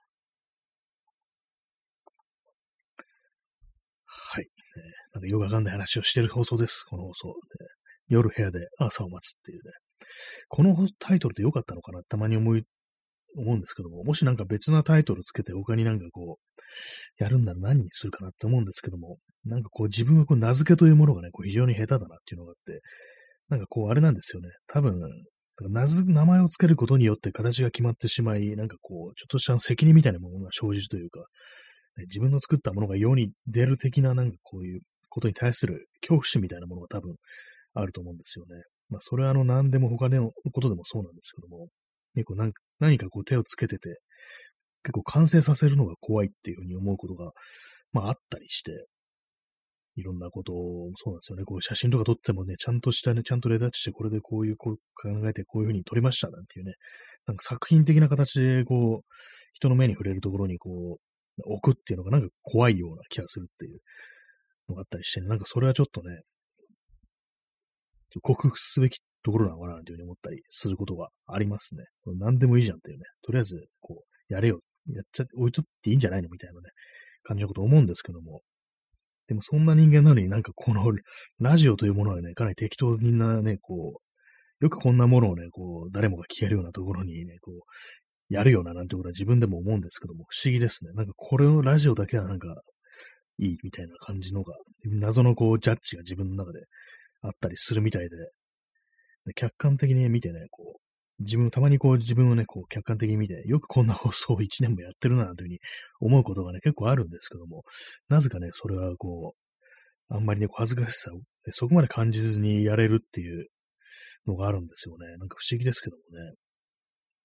[4.07, 4.45] はい。
[4.45, 4.49] ね、
[5.15, 6.85] なんかよくわかんない話をしてる放送です。
[6.89, 7.29] この放送。
[7.29, 7.35] ね、
[8.11, 9.73] 夜部屋で朝を待つっていうね。
[10.49, 12.03] このタイトルで良かったのかな？
[12.03, 12.65] たまに思い、
[13.37, 22.81] 思うんですけども、もしなんか別なタイトルつけて他になんかこう、やるんなら何にするかなって思うんですけども、なんかこう自分がこう名付けというものがね、こう非常に下手だなっていうのがあって、
[23.49, 24.49] なんかこうあれなんですよね。
[24.67, 25.01] 多分、
[25.61, 31.21] 名名前を付けることによって形が決まってしまい、なんかこう、ちょっとした責任みたいなものが生じるというか、
[32.09, 37.17] 自分の作ったものが世に出る的ななんかこういうことに対する恐怖心みたいなものが多分
[37.75, 38.63] あると思うんですよね。
[38.89, 41.69] まあ、それはあの、何でも他のことでもそうなんですけども、
[42.15, 44.01] 結構何何かこう手をつけてて、
[44.83, 47.31] 結構完成させるのが怖いっていうふうに思うことが、
[47.93, 48.87] まああったりして、
[49.97, 51.45] いろんなことを、そうなんですよね。
[51.45, 56.75] こう写真とか撮ってもね、ちゃんとしたね、ちゃんとレタッチして、これでこういうこう考えてこういうふうに撮りましたなんていうね、
[57.27, 59.07] なんか作品的な形でこう、
[59.53, 63.81] 人の目に触れるところにこう、置くっていうのがなんか怖いような気がするっていう
[64.69, 66.23] のがあったりしてね、なんかそれはちょっとね、
[68.21, 71.85] 克服すべきところなのかなというふうに思ったりすることがありますね。
[72.19, 73.05] 何でもいいじゃんっていうね。
[73.23, 74.61] とりあえず、こう、やれよ。
[74.89, 76.71] やっちゃ、置いとっていいんじゃないのみたいなね、
[77.23, 78.41] 感じのこと思うんですけども。
[79.29, 80.93] でもそんな人間なのになんかこの
[81.39, 90.93] ラジオというものはね、かなり適当になね、こう、よくこんなものをね、こう、誰もが聞けるようなところにね、こう、やるよななんてことは自分でも思うんですけども、不思議ですね。
[90.95, 92.63] なんかこれのラジオだけはなんか
[93.39, 96.61] いいみたいな感じのが、謎のこう、ジャッジが自分の中で
[97.23, 98.17] あったりするみたいで、
[99.35, 105.59] 客観的に見てね、こう、自分、たまにこう自分をね、こう客観的に見て、よくこんな放送を1年もやってるな、というふうに
[106.01, 107.65] 思うことがね、結構あるんですけども、
[108.09, 113.47] なぜかね、それはこう、あんまりね、恥ずかしさを、ね、そこまで感じずにやれるっていう
[114.27, 115.07] のがあるんですよね。
[115.19, 116.35] なんか不思議ですけどもね。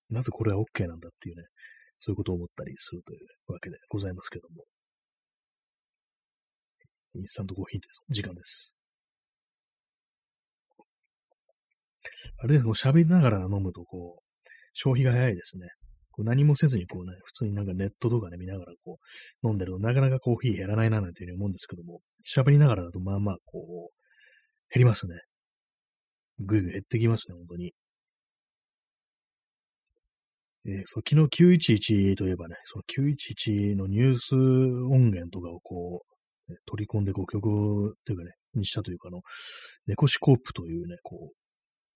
[0.09, 1.43] なぜこれは OK なんだっていうね、
[1.97, 4.65] そういうことを思ったりするというわけでございますけども。
[7.15, 8.03] インスタントコーヒーです。
[8.09, 8.84] 時間です。
[12.37, 15.67] あれです、喋りながら飲むと、こう、消費が早いですね。
[16.11, 18.99] こう何もせずに、こうね、普通になんかネットとかね、見ながらこ
[19.43, 25.15] う、飲んでると、なかなかコーヒー減らないな、なんていうふうに思うんですけども、喋りながらだと、まあまあ、こう、減りますね。
[26.39, 27.73] ぐいぐい減ってきますね、本当に。
[30.67, 31.43] えー、そう昨日
[31.75, 36.03] 911といえばね、その911のニュース音源とかをこ
[36.49, 39.21] う、取り込んでこう曲というかね、にしたというかあの、
[39.85, 41.35] ネコシコープというね、こう、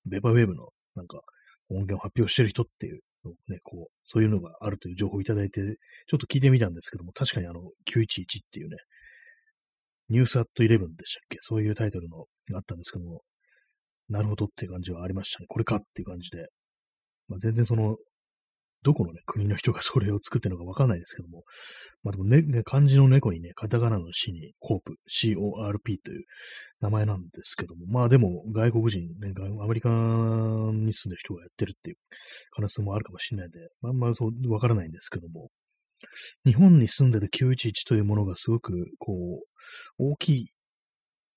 [0.05, 1.21] ベバウェーブのなんか
[1.69, 8.77] 音源を発表してる人っていうのね、こう、そういうのがあるという情報をいただいて、ちょっと聞いてみたんですけども、確かにあの、911っていうね、
[10.09, 11.37] ニュースアットイレブンでしたっけ？
[11.41, 13.21] そういうタイトルのがあったんですけども、
[14.09, 15.45] なるほどっていう感じはありましたね。
[15.47, 16.47] これかっていう感じで。
[17.27, 17.97] まあ、全然その、
[18.83, 21.43] どこのね、国の人がそれを作ってるのかわかんないですけども、
[22.03, 26.23] まあでもね、ね漢字の猫にね、カタカナの死にコープ、CORP という
[26.79, 31.97] 名前なんですけども、まあでも外国人、ね、アメリカに住んでる人がやってるっていう
[32.51, 35.49] 可能性もあるかもしれないんで、まあまあそうわからないんですけども、
[36.45, 39.41] 日本に住んでて911というものがすごく、こ
[39.99, 40.45] う、大きい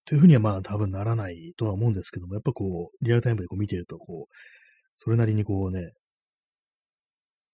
[0.04, 4.34] というふうにはまあ多分ならないとは思うんですけども、やっぱこう、リアルタイムでこう見てると、こう、
[4.96, 5.92] それなりにこうね、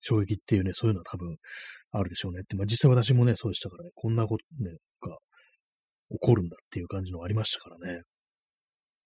[0.01, 1.37] 衝撃っていうね、そういうのは多分
[1.93, 5.17] あるでしょうねって、まあ実際私もね、そうでしたからね、こんなことね、が
[6.11, 8.03] 起こるんだっていう感じのありましたからね。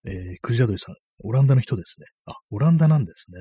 [0.04, 2.06] えー、クジラドリさん、オランダの人ですね。
[2.26, 3.38] あ、オランダなんですね。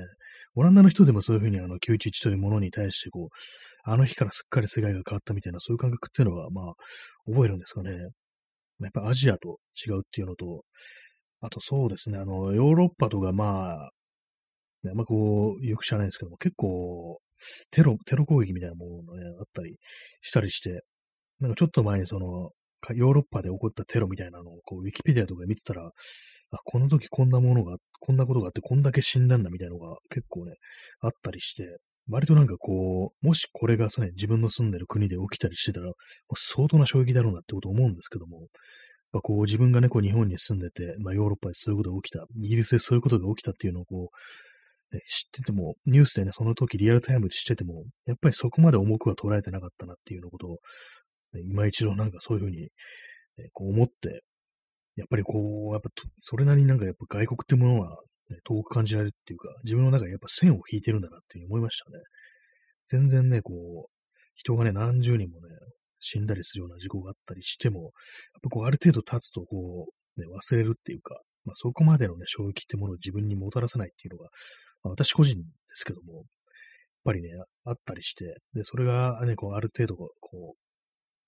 [0.56, 6.74] オランダの人でもそういうふうにあの911というものに対してこう、あの日からすっかり世界が変わったみたいなそういう感覚っていうのは、まあ、
[7.26, 7.92] 覚えるんですかね。
[8.80, 10.64] やっぱアジアと違うっていうのと、
[11.42, 13.90] あとそうですね、あの、ヨーロッパとかまあ、
[14.89, 17.20] あんまこう、よく知らないんですけども、結構、
[17.72, 19.78] テロ、テロ攻撃みたいなものがね、あったり
[20.22, 20.84] したりして、
[21.39, 22.52] なんかちょっと前にその、
[22.96, 25.91] ヨーロッパで起こったテロみたいなのを、こう、ウィキペディアとか見てたら、
[26.52, 30.54] あ、この時こんなものが、こんなことがあって、こんだけ死んだんだみたいなのが結構ね、
[31.00, 31.78] あったりして、
[32.10, 35.91] 割となんかこう、もしこれがね、自分の住んでる国で起きたりしてたら、
[36.36, 38.48] 相当な衝撃だろうなってこと思うんですけども、
[39.13, 44.15] まあ、こう自分がね、こう日本に住んでて、まあヨーロッパでそういうことが起きた、イギリスでそういうことが起きたっていうのをこう、
[44.99, 50.51] 知ってても、ニュースでね、その時リアルタイムで知ってても、やっぱりそこまで重くは捉えてなかったなっていうのことを、
[51.34, 52.62] ね、今一度なんかそういうふうに、
[53.38, 54.23] ね、こう思って、
[54.95, 57.97] やっぱりこう、やっぱそれなりになんかやっぱ外国ってものは、
[58.30, 61.99] ね、遠く感じられるっていうか、自分の中でやっぱ線を引いてるんだなっていうふうに思いましたね。
[62.88, 63.91] 全然ね、こう、
[64.34, 65.56] 人がね、何十人もね、
[65.99, 67.91] 死んだりするような事故があったりしても、やっ
[68.43, 74.30] ぱこう、ある程度経つと、こう、ね、忘れるっていうか、まあ、そこまでのね、衝撃ってものを自分にもたらさないっていうのが、
[74.84, 75.44] 私個人で
[75.76, 76.26] すけども、やっ
[77.06, 77.30] ぱりね、
[77.65, 80.58] あったりして、で、それがね、こう、ある程度、こう、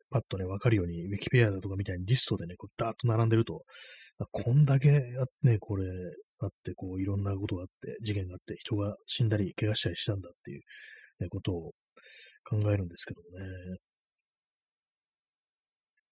[0.09, 3.63] パッとね、わかるように、ウィキペアだとかみたいにリストでね、こう、ダーッと並んでると、
[4.31, 4.91] こんだけ
[5.41, 5.85] ね、これ、
[6.39, 10.61] あって、こう、いろんなことがあって、事件があって、人が死んだり、怪我したりしたんだっていう、
[11.19, 11.71] ね、ことを
[12.43, 13.77] 考えるんですけどもね。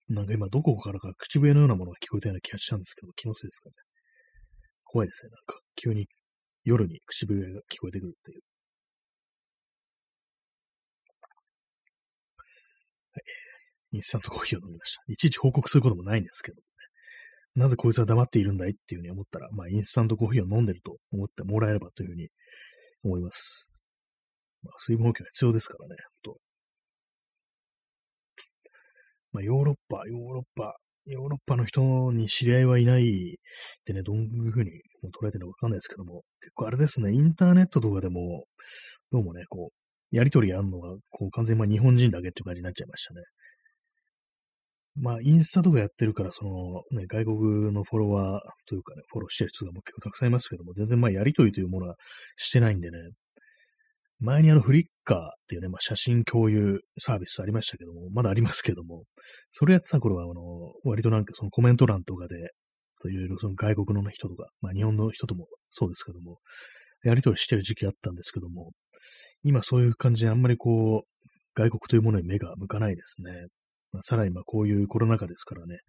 [0.10, 3.76] なんか今、どこからか口笛のようなものが聞こえたような気がしたんですけど、気のせいですかね。
[4.84, 5.62] 怖いですね、なんか。
[5.76, 6.08] 急に
[6.64, 8.42] 夜に口笛が聞こえてくるっていう。
[13.14, 13.24] はい。
[13.94, 15.04] インスタントコーヒーを飲みました。
[15.08, 16.64] いちいち報告することもないんですけどね。
[17.56, 22.30] なぜこいつは黙っているんだいっていうふうに思ったら、まあ、インスタントコーヒーを飲んでると思ってもらえればというふうに
[23.04, 23.70] 思います。
[24.64, 26.40] まあ、水分補給が必要ですからね、本当
[29.34, 34.72] まあ、ヨーロッパ、ヨーロッパ、ヨーロッパの人に知り合いはいないってね、どういうふうに
[35.20, 38.46] 捉えてるのかわかんないですけども、結構あれですね、インターネットとかでも、
[39.12, 43.22] どうもね、こう、やりとりやるのが、こう、完全にまあ日本人だけっていう感じになっちゃいましたね。
[44.96, 51.96] まあ、インスタとかやってるから、その、ね、外国のフォロワーというかね、フォローしてる人がもう結構たくさんいますけども、全然まあ、やりとりというものは
[52.36, 52.98] してないんでね、
[54.22, 59.04] 前にあのフリッカーっていうね、まあ、写真共有サービスありましたけども、まだありますけども、
[59.52, 60.42] それやってた頃は、あの、
[60.84, 62.52] 割となんかそのコメント欄とかで、
[63.02, 66.38] といろいろその外国の人とか、まあ日本の人ともそうですけども、
[67.04, 68.72] やりとりしてる時期あったんですけども、
[69.44, 73.32] 今そういう感じであんまりこう、外国というものに目が向かないですね。
[73.92, 75.80] まあ、さらにまこういうコロナ禍ですからね、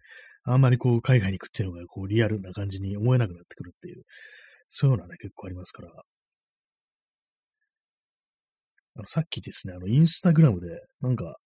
[0.43, 4.03] あんまりこう海外に行くっていうのがこうリアルな感じに思えなくなってくるっていう、
[4.69, 5.89] そういうのはね、結構ありますから、
[8.95, 10.67] あの、さっきですね、あの、インスタグラムで、
[11.01, 11.37] なんか、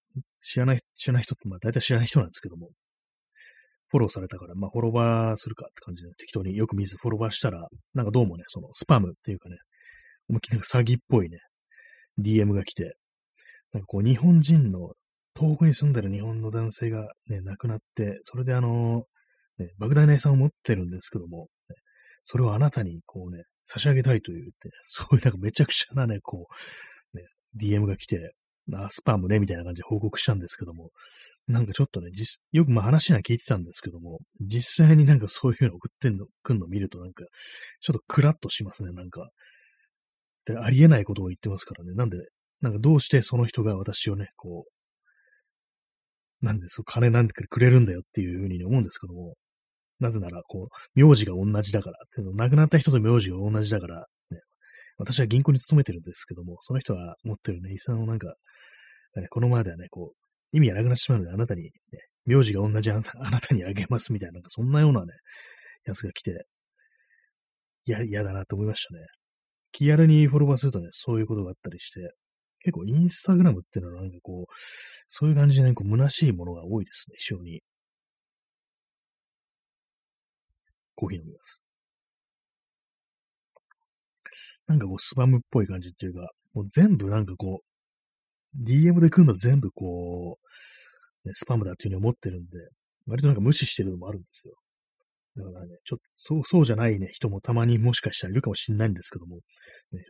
[0.41, 2.69] 知らない、知らない人って、まあ、大体知らない人なんですけども、
[3.89, 9.57] フォローされたから、まあ、フォロワーするかって感じで、適当によく見ずフォロワーしたら、なんかどうもね、その、スパムっていうかね、
[10.29, 11.37] 思いっきりなんか詐欺っぽいね、
[12.19, 12.97] DM が来て、
[13.73, 14.91] なんかこう、日本人の、
[15.33, 19.03] 遠くに住んでる日本の男性がね、亡くなって、それであの、
[19.59, 21.75] ね、莫大な遺産を持ってるんですけども、ね、
[22.23, 26.53] それをあなたにこうね、差し上げたいと言って、そういうなんかめちゃくちゃなね、こう、
[27.57, 28.33] DM が来て、
[28.73, 30.91] あ、スパムね、みたいな感じで報告したんですけども、
[31.47, 37.23] なんかちょっとね、実、よくまあ話は聞いてたんですけども、実際になんかそういうの送ってんの、来んの見るとなんか、
[37.81, 39.29] ちょっとクラッとしますね、なんか。
[40.45, 41.93] で、ありえないことを言ってますからね。
[41.93, 42.17] なんで、
[42.61, 49.35] なんかどうしてその人が私をね、こう、なんでそう、金なんでくれるんだよっていうふうに思うんですけども、
[49.99, 51.97] なぜなら、こう、名字が同じだから、
[52.35, 54.05] 亡くなった人と名字が同じだから、
[54.97, 58.33] 私は銀行に勤めてるんですけども、その人は持ってるね、遺産をなんか、
[59.15, 61.71] ね、このままではね、こう、意味がなくなってしまうので、あなたに、ね、
[62.25, 65.13] 名字が同じあなたにあげますみたいな、なんかそんなようなね、
[65.85, 66.45] やつが来て、
[67.85, 69.05] いや、嫌だなと思いましたね。
[69.71, 72.11] 気軽にフォロワーするとね、そういうことがあったりして、
[72.59, 74.53] 結構インスタグラムっていうのはなんかこう、
[75.07, 77.61] そういう感じでね、こう虚しいものが多いですね、非常に。
[80.95, 81.66] コーヒー飲みます。
[84.67, 90.37] なんかこう、スパムっぽい感じっていうか、もう全部なんかこう、DM で来るの全部こ
[91.25, 92.57] う、ね、スパムだっていうふうに思ってるんで、
[93.07, 94.53] 割となんか無視してるのもあるんですよ。
[95.37, 99.37] だからね、ちょっと、そう、そうじゃないね、人もたまにもしかしたらいるかもしれないんですけども、
[99.91, 100.03] ね、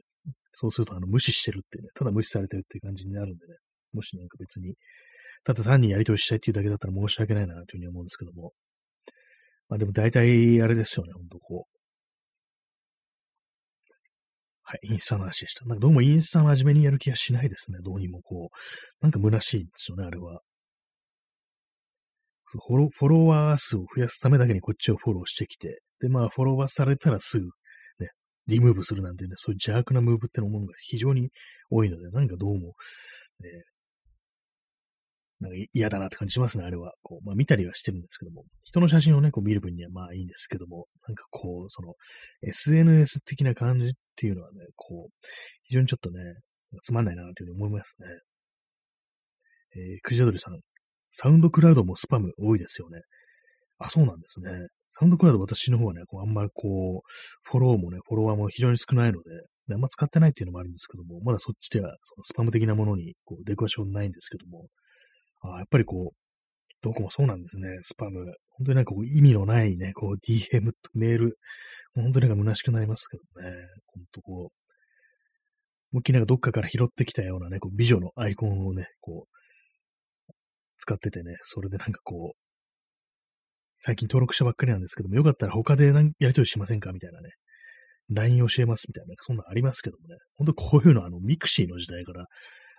[0.53, 3.55] そうするとあの、無視してるってね、ただ無視されてるっていう感じになるんでね、
[3.93, 4.75] もしなんか別に、
[5.43, 8.53] ただ単にやり取りしたいっていうだけだったら申し訳ないなというふうに思うんですけども、
[9.69, 11.76] まあでも大体あれですよね、ほんとこう、
[14.69, 15.63] はい、インスタの話でした。
[15.63, 17.77] なんかどうもインスタの真面目にやる気がしないですね。
[17.81, 18.57] どうにもこう。
[19.01, 20.41] なんか虚しいんですよね、あれは。
[22.47, 28.09] フォロフォロワー数を増やすためだけにこっちをフォローしてきて、で、まあ、フォロワーされたらすぐ、ね、
[28.47, 31.29] リムーブするなんてね、そういう邪悪なムーブってのものが非常に
[31.69, 32.73] 多いので、なんかどうも、
[33.39, 33.49] ね、
[35.39, 36.93] なんか嫌だなって感じしますね、あれは。
[37.03, 41.93] こう、まあ見たりはしてるんですけども、人の写真をね、こう見る分にはまあいいんですけども、なんかこう、その、
[42.41, 45.13] SNS 的な感じっていうのはね、こう、
[45.63, 46.19] 非常にちょっとね、
[46.81, 48.07] つまんないなというふうに思いますね。
[49.75, 50.59] えー、クジャドリさん、
[51.11, 53.01] サウンドクラウドもスパム多いですよね。
[53.79, 54.67] あ、そうなんですね。
[54.89, 59.29] サウンドクラウド私の方はね、こうあんまりこう、フォローもね、フォロワーも非常に少ないので、
[59.73, 64.67] あんま使ってないっていうのもあるんですけども、まだそっちではそのスパム的なものにこう出くわしはないんですけども、
[65.55, 66.17] あやっぱりこう、
[66.81, 68.25] どこもそうなんですね、スパム。
[68.49, 71.37] 本当になんかこう意味のないね、こう DM とメール、
[71.93, 73.55] 本当になんか虚しくなりますけどね、
[73.87, 74.35] 本当こう、
[75.93, 80.33] 思いっきりなんかどっかから拾ってきたようなね、こう美女のアイコンをね、こう、
[80.77, 82.37] 使っててね、それでなんかこう、
[83.79, 86.91] 最近登録したばっかりなんですけども、よかったら他でやりとりしませんか？
[86.93, 87.29] みたいなね。
[88.09, 90.15] LINE 教えますみたいな、そんなありますけどもね。
[90.35, 92.25] ほんとこういうのはあの、 mixi の時代から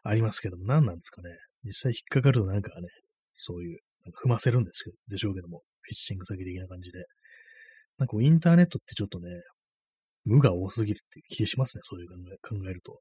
[0.02, 1.28] ありますけども、何なんですかね。
[1.64, 2.88] 実際引っかかるとなんかね、
[3.36, 7.04] そういう、なんか踏ませるんですけどでしょうけども、フィッシング詐欺的な感じで。
[7.98, 9.28] なんかインターネットってちょっとね、
[10.24, 13.00] 無が多すぎるって気がしますね、そういう考え考えると。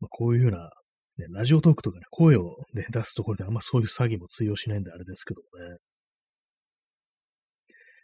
[0.00, 0.70] まあ、こういうような、
[1.18, 5.76] ね、ラジオトークとかね、声を、ね、出すところであんまそういう詐欺も通用しないんであれですけどもね。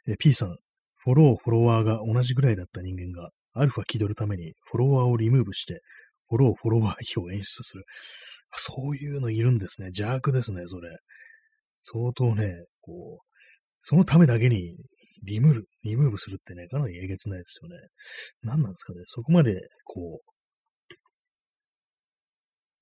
[0.09, 0.57] え、P さん、
[0.97, 5.81] フォロー、フォロワーが同じぐらいだった人間が、アルファ気取るためにフォロワーをリムーブして、
[6.29, 7.85] フォロー、フォロワー比を演出する。
[8.57, 9.87] そういうのいるんですね。
[9.89, 10.97] 邪悪ですね、それ。
[11.81, 13.27] 相当ね、こう、
[13.81, 14.77] そのためだけに
[15.25, 17.77] リムーブ、リムーブするってね、かなりえげつないですよね。
[18.43, 19.01] 何なんですかね。
[19.07, 20.35] そこまで、こう、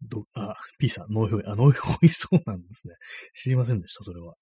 [0.09, 2.95] ど、あ、P さん、ノイホイ、あ、ノイホイそうなんですね。
[3.35, 4.35] 知りませんでした、それは。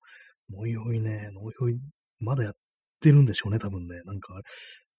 [0.51, 1.79] ノイホイね、ノイホイ、
[2.19, 2.55] まだやっ
[3.01, 4.01] てるんでしょうね、多分ね。
[4.05, 4.41] なんか、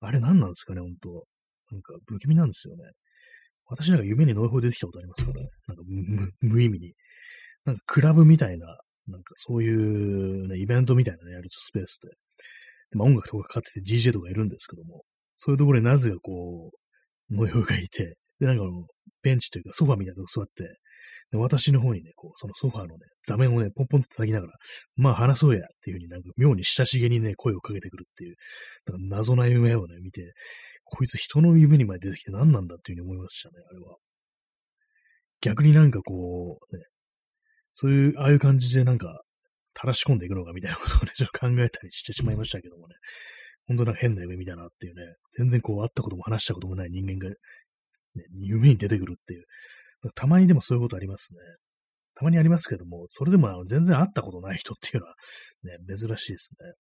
[0.02, 1.26] あれ何なんですかね、ほんと。
[1.72, 2.84] なんか、不気味なんですよね。
[3.72, 5.50] 私なんか夢にノイホイ出てきたことありますからね？
[5.68, 5.84] なんか
[6.42, 6.94] 無意味に。
[7.66, 8.68] なんかクラブみたいな、
[9.08, 12.10] なんかそういうね、イベントみたいなね、やるスペースで。
[12.10, 15.04] でまあ、音楽とかかかってて DJ とかいるんですけども、
[15.36, 16.72] そういうところになぜかこ
[17.30, 18.86] う、ノイホイがいて、で、なんかあの、
[19.24, 20.64] ベンチというかソファーみたいなとこ座って、
[21.32, 24.54] で、私の方にね、こう、そのソファーのね、座面をね、ポンポンと叩きながら、
[24.98, 28.36] まあ話そうやっていう風になんか妙に親しげにね、声をかけてくるっていう、
[28.86, 30.34] なんか謎な夢をね、見て、
[30.92, 33.96] こいつ人の夢にまで出てきて何なんだっていう風に思いましたね、あれは。
[35.42, 36.84] 逆になんかこう、ね、
[37.72, 39.22] そういう、ああいう感じでなんか、
[39.76, 42.96] 垂らし込んでいくのかみたいなことをね、ちょっと考えたりしてしまいましたけどもね。
[43.68, 47.36] 本当なんか変な夢見たなっていうね、全然こう会ったことも話したこともない人間が、ね、
[48.34, 49.46] 夢に出てくるっていう。
[50.14, 51.40] たまにでもそういうことありますね。
[52.16, 55.16] たまにありますけども、それでもあの全然会ったことない人っていうのは
[55.64, 56.74] ね、珍しいですね。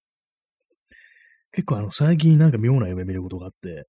[1.54, 3.86] 結構あの最近なんか妙な夢見ることがあって、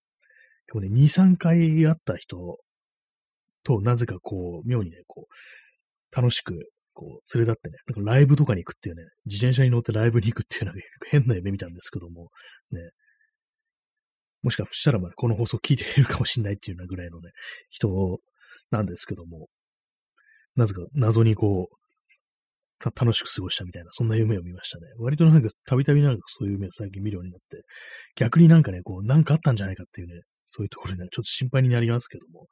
[0.66, 2.58] 結構ね、2、3回会った人
[3.64, 6.54] となぜかこう、妙にね、こう、楽しく
[6.94, 12.28] こう、連れ立ってね、なんかライブとかに行くっていうね、自転車に乗ってライブに行くっていうのが変な夢見たんですけども、
[12.70, 12.90] ね、
[14.42, 17.30] もしかしたらまあこの放送聞いているかもしれないっていうようなぐらいのね、
[17.70, 18.18] 人
[18.70, 19.48] なんですけども、
[20.56, 21.76] なぜか謎にこう、
[22.78, 24.86] た楽しく過ごしたみたいな、そんな夢を見ましたね。
[24.98, 27.62] 割となんか、たびたびなんかそういう夢を最近見るようになって、
[28.16, 30.22] 逆になんかね、こう、なんかあったんじゃないかっていうね、
[30.52, 32.46] そういうところで、ね、ちょっと心配になりますけども、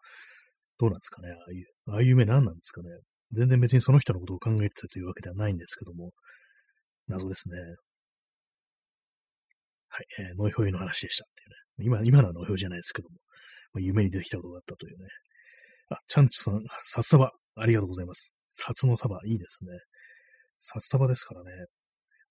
[0.78, 2.88] どうなんですかね、ああいう、ああいう夢何なんですかね。
[3.32, 6.12] 全然別にその人のことを考えてたというわけではないんですけども、
[7.06, 7.58] 謎ですね。
[9.90, 11.98] はい、えー、ノイホイの話でしたっていうね。
[11.98, 13.16] 今、今のはノイホイじゃないですけども、
[13.74, 15.06] ま、夢に出てきたことがあったというね。
[15.90, 18.34] あ、チャンチさん、札束、ありがとうございます。
[18.48, 19.72] 札の束、いいですね。
[20.58, 21.50] 札束ですからね。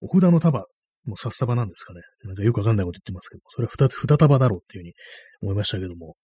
[0.01, 0.65] お札の束
[1.05, 2.01] もう札束なんですかね。
[2.23, 4.93] なんかよくわかんないこと言ってますけど、それは二、二束だろうっていうふうに
[5.41, 6.15] 思いましたけども、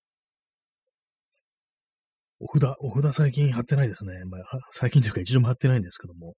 [2.40, 4.14] お札、お札最近貼ってないですね。
[4.26, 6.34] まあ、最近というか一度も貼ってないんですけども。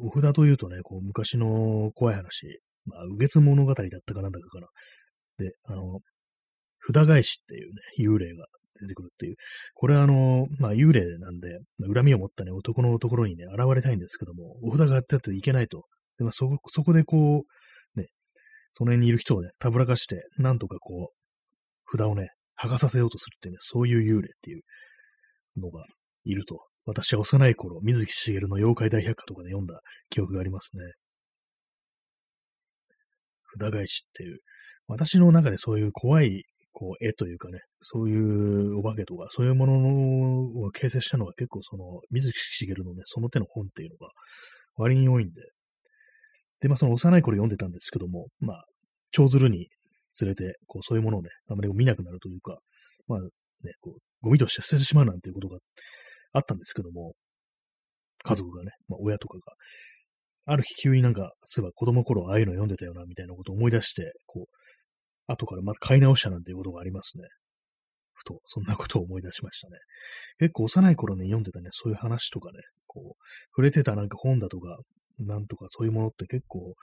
[0.00, 4.66] お札というとね、こう昔の怖い話、まあ、右月物語だったかなんだかかな。
[5.38, 6.00] で、あの、
[6.84, 8.46] 札返しっていうね、幽霊が
[8.80, 9.36] 出てくるっていう。
[9.74, 11.58] これはあの、まあ幽霊なんで、
[11.94, 15.84] 恨みを持ったね、男のところにね、現れたいんですけども、お札があってあっていけないと。
[16.18, 17.44] でまあ、そ、そこでこ
[17.96, 18.08] う、ね、
[18.72, 24.62] その辺にいる人をね、たぶらかして、なんとかこう、札をね、剥がさせようとするってね、そういう幽霊っていう
[25.60, 25.84] のが
[26.24, 26.60] いると。
[26.86, 30.82] 私は幼い頃、水木しげるの妖怪大百科とかで読んだ記憶がありますね。
[33.58, 34.38] 札返しっていう、
[34.86, 44.12] 私の中でそういう怖いこう絵というかね、そういうお化けとか、そういうものを形成したのが結構その、水木しげるのね、その手の本っていうのが
[44.76, 45.40] 割に多いんで、
[46.60, 48.64] で、まあその幼い頃読んでたんですけども、まあ、
[49.12, 49.68] 長鶴に
[50.20, 52.58] 連れて、こう、そういうものをね、あまり見なくなるというか、
[53.06, 53.28] まあ、ね、
[53.80, 55.58] こう、ゴミとして捨ててしまうなんていうことが
[56.32, 57.12] あったんですけども、
[58.22, 59.42] 家族がね、まあ、親とかが、
[60.46, 64.46] ある日急になんか、そういえば子供頃ああいうの読んでたよな、みたいなことを思い出して、こう、
[65.26, 67.24] 後からまた買い直したなんていうことがありますね。
[68.14, 69.76] ふと、そんなことを思い出しましたね。
[70.38, 74.78] 結構幼い頃ね、読んでたね、そういう話とかね、こう、触れてたなんか本だとか、
[75.18, 76.74] なんとかそういうものって結構、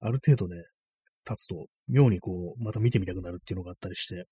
[0.00, 0.62] ある程度ね、
[1.24, 4.24] 経つと、妙にこう、また見てみたくなるっていうのがあったりして、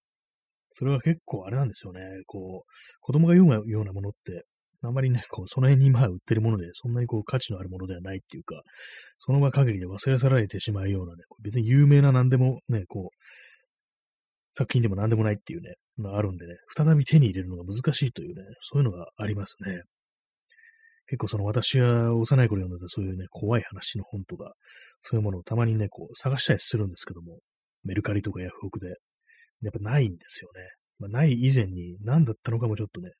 [0.69, 2.01] それは結構あれなんですよね。
[2.27, 4.45] こう、子供が読むようなものって、
[4.83, 8.63] あんまりね、こう、その辺に今売ってるもので、そんなにこう、価値のあるものではないっていうか、
[9.19, 13.17] その場限りで忘れ去られてしまうようなね、別に有名な何でもね、こう、
[14.53, 19.83] 作品でも何でもないっていうね、のあるんでね、再び手に入れるのが難しいというね、そういうのがありますね。
[21.09, 24.53] 結構その私が幼い頃読んでたそういうね、怖い話の本とか、
[25.01, 27.39] そういうものをたまにね、こう探したりするんですけども、
[27.85, 28.89] メルカリとかヤフオクで、
[29.63, 30.69] やっぱないんですよね。
[30.99, 33.11] まあ、ない以前に何だったのかもちょっとね、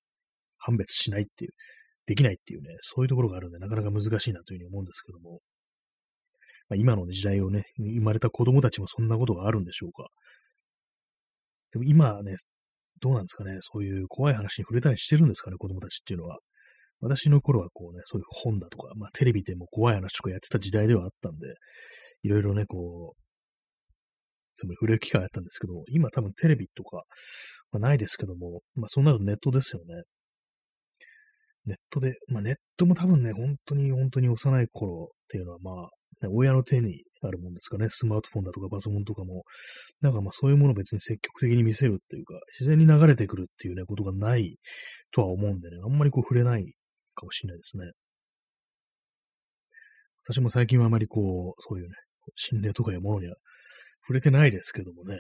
[0.59, 1.53] 判別しないっていう、
[2.07, 5.41] できないっていうね、そういうところがあるんで、なかなか難しいなというふうに思うんですけども、
[6.69, 10.09] まあ、今の時代をね、生まれた子供たちもそんなことがあるんでしょうか。
[11.73, 12.37] でも今ね、
[13.01, 16.39] どうなんですかね、そういう怖い話に触れたりしてるんですかね、子供たちっていうのは。
[17.01, 21.55] 私の頃はこうね、そういう本だとか、まあテレビでも怖い話とかやってた時代ではあったんで、
[22.23, 23.23] いろいろね、こう、
[24.55, 27.05] つまり触れる機会あったんですけど、今多分テレビとか、
[27.71, 30.03] まあ、ないですけども、まあそうなるとネットですよね。
[31.67, 35.91] ネットで、まあネットも多分ね、本当に本当に幼い頃っていうのはまあ、
[36.27, 39.45] ね、親の手にあるもんですかね、スマートフォンだとかパソコンとかも、
[40.01, 44.57] なんかまあそういうものを別に積極的に見せるっていうか、自然に流れてくるっていうね、ことがない
[45.13, 46.73] とは思うんでね、あんまりこう触れない
[47.19, 47.93] かもしれないですね。
[50.25, 51.95] 私も最近はあまりこう、そういうね、
[52.37, 53.37] 心霊とかいうものには
[54.03, 55.19] 触れてないですけどもね、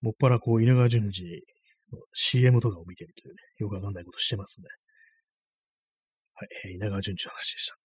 [0.00, 1.10] もっぱらこう、稲川淳二の
[2.12, 4.66] CM とかを見てるというね、よくわかんないことしてますね。
[6.34, 7.76] はい、稲川淳二の話でした。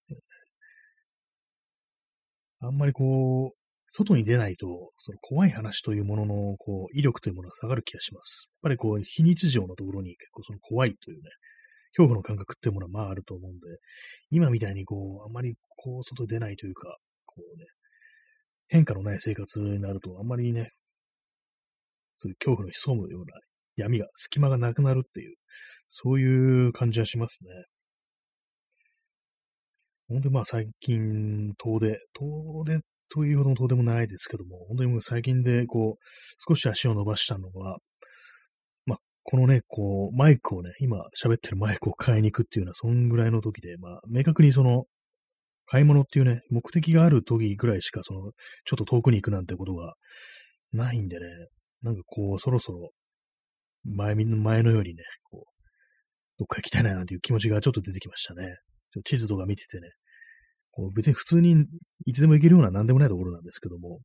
[2.68, 3.60] あんまりこう、
[3.90, 8.52] 外に出ないと、その怖い話というものの、こう、威力というものが下がる気がします。
[8.56, 11.30] やっぱりこう、非日常のところに結構その怖いというね、
[11.92, 13.68] 恐怖の感覚っていうものはまああると思うんで、
[14.32, 17.66] 今みたいにこう、あんまりこう、外出ないというか、こうね、
[18.68, 20.72] 変化のない生活になると、あんまりね、
[22.16, 23.40] そういう恐怖の潜むような
[23.76, 25.36] 闇が、隙間がなくなるっていう、
[25.88, 27.50] そういう感じはしますね。
[30.10, 32.80] ほんでまあ最近、遠出、遠出
[33.10, 36.04] というほどの遠出もないですけども、本当にもう最近でこう、
[36.48, 37.78] 少し足を伸ばしたのは、
[39.32, 44.86] このね、こう、マイクをね、今喋ってるマイクを買いに行くっていうのは、そんぐらいの時で、まあ、明確にその、
[45.68, 48.32] 買い物っていうね、目的がある時ぐらいしか、その、ちょ
[48.74, 49.94] っと遠くに行くなんてことが
[50.74, 51.28] ないんでね、
[51.84, 52.90] なんかこう、そろそろ、
[53.84, 55.60] 前、前のようにね、こう、
[56.40, 58.56] どっか行きたいななんていう気持ちがちょっと出てきましたね。
[59.06, 59.90] 地図とか見ててね、
[60.72, 61.66] こう別に普通に
[62.08, 64.00] いつでも行けるような何でもないところなんですけども、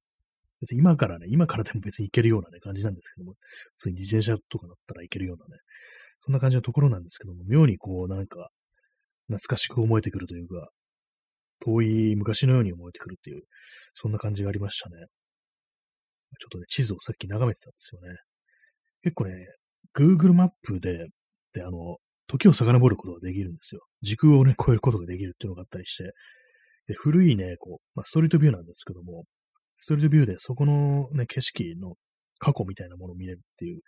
[0.64, 3.34] 別に今からね、今からでも別に行けるようなね、感じなんですけども、
[3.76, 5.60] 普通に自転車とかだったら行けるようなね、
[6.20, 8.48] そんな感じのところなんですけども、妙にこうなんか、
[9.28, 10.68] 懐かしく思えてくるというか、
[11.60, 13.42] 遠い昔のように思えてくるっていう、
[13.94, 14.96] そんな感じがありましたね。
[16.40, 18.16] ちょっとね、地図をさっき眺めてたんですよね。
[19.02, 19.46] 結構ね、
[19.94, 21.08] Google マップで、
[21.52, 23.82] で、あの、時を遡ることができるんですよ。
[24.02, 26.12] 時空をね、超えることができるっていうのがあったりして、
[26.86, 29.24] で、古いね、こう、まあ、ストリートビューなんですけども、
[29.76, 31.94] ストリートビューでそこのね、景色の
[32.38, 33.80] 過去みたいなものを見れるっていう、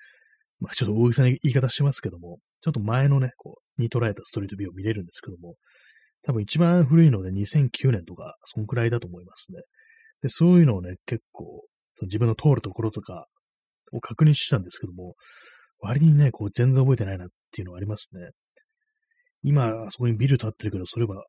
[0.60, 5.54] まあ、ちょっと大げさな言い方してますけども、ちょっと前のね、こう、に捉えたストリートビューを見れるんですけども、
[6.22, 9.60] 多分一番古いので2009年とか、そんくらいだと思いますね。
[10.22, 11.64] で、そういうのをね、結構、
[11.94, 13.26] その自分の通るところとか
[13.92, 15.14] を確認したんですけども、
[15.78, 18.30] 割にね、こう全然覚えてないなっていうのはありますね。
[19.42, 21.24] 今、そこにビル建ってるけど、それは、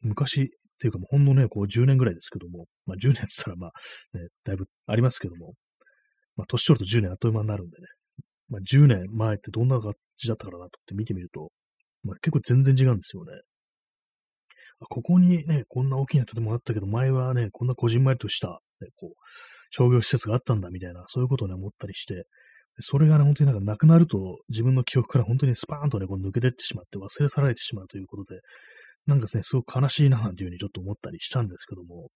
[0.00, 3.70] 昔っていうかもうほんのね、こう10年ぐらいですけども、まあ10年って言ったらまあ、
[4.18, 5.54] ね、だいぶありますけども、
[6.36, 7.86] まあ年取ると10年あっという間になるんでね、
[8.48, 11.50] まあ10年前ってどんな感じだったかなとって見てみると、
[12.04, 13.32] まあ結構全然違うんですよね。
[14.88, 19.12] ここにね、こんな大きな建物あったけど、前はね、こんなこじんまりとした、ね、こう、
[19.70, 22.24] 商業施設があったんだみたいな、そういうことをね、思ったりして、
[22.80, 28.40] それがね、本当になんかなくなると、自分の記憶から本当にスパーンとね、こう抜けてってしまって、忘れ去られてしまうということで、
[29.08, 32.10] なんかですね、すごく悲しいな、なんていうふうにちょっと思ったりしたんですけども、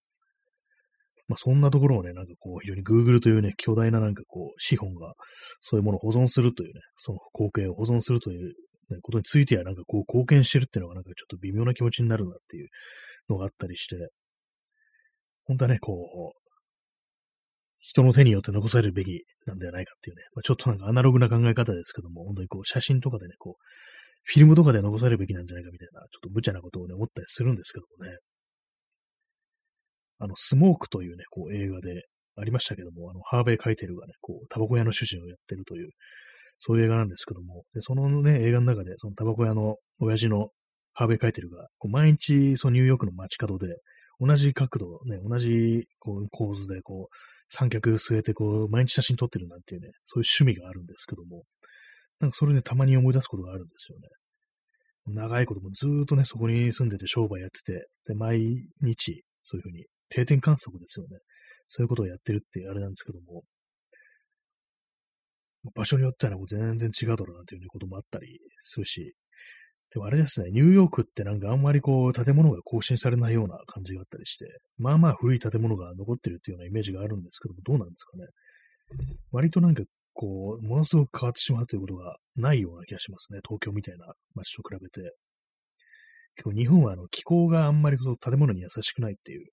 [1.27, 5.13] まあそんなところをね、なんかこう、非常に Google というね、巨大ななんかこう、資本が、
[5.59, 8.53] そういうものを保存するというね、その光景を保存するという、
[8.91, 12.67] ね、ことについてはなんかこう、貢献してるっていうのがなんかちょっと微妙な気持ちになるなっていう
[13.27, 13.95] のがあったりして、
[15.45, 16.43] 本当はね、こう、
[17.79, 23.63] 人の手によって残されるべきなんではないかっていうね、まあ、ちょっとなんかアナログな考え方ですけども、本当にこう写真とかでね、こう、
[24.23, 28.17] フィルムとかで残されるべきなんじゃないかみたいな、ちょっと無茶なことをね、思ったりするんですけどもね。
[30.19, 32.03] あの、スモークというね、こう映画で
[32.37, 35.89] ありましたけども、あの、ハーベイ・カイテルがね、こう、タバコ屋の主人をやってるという、
[36.59, 40.49] そういう映画なんですけども、で、そのね、映画の中で、そのタバコ屋の親父の
[40.93, 43.75] ハーベイ・カイテルが、こう毎日、そのニューヨークの街角で、
[44.19, 47.15] 同じ角度、ね、同じこう構図で、こう、
[47.49, 51.43] 三脚据えて、こう、毎日写真撮ってるなんていうね、そういう趣味があるんですけども、
[52.19, 54.07] なんかそれでたまに思い出すことがあるんですよね。
[55.07, 61.17] 長いこともずっとね、そこに住んでて商売やってて、で、毎日、そういうふうに定点観測ですよね。
[61.67, 63.43] そういうことをやってるってあれなんですけども、
[65.75, 69.13] 場所によってはね、全然違うだろうなという、ね、こともあったりするし、
[69.93, 74.45] でもあれですね、ニューヨークってなんかあんまりこう、建物が更新されないような感じがあったりして、
[74.77, 78.25] まあまあ古い建物が残ってるっていうようなイメージがあるんですけども、どうなんですかね。
[79.31, 79.83] 割となんか
[80.13, 83.39] こう、ものすごく変わってしまうということがないような気がしますね。
[83.47, 85.15] 東京みたいな街と比べて。
[86.35, 89.45] 結構日本はあの気候があんまり建物に優しくないっていう、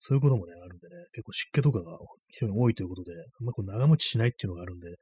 [0.00, 1.98] そういうこともね、あるんでね、結構湿気とかが
[2.28, 4.98] 非常に多いということで、あんまこう長持ちしないっていうのがあるんで、結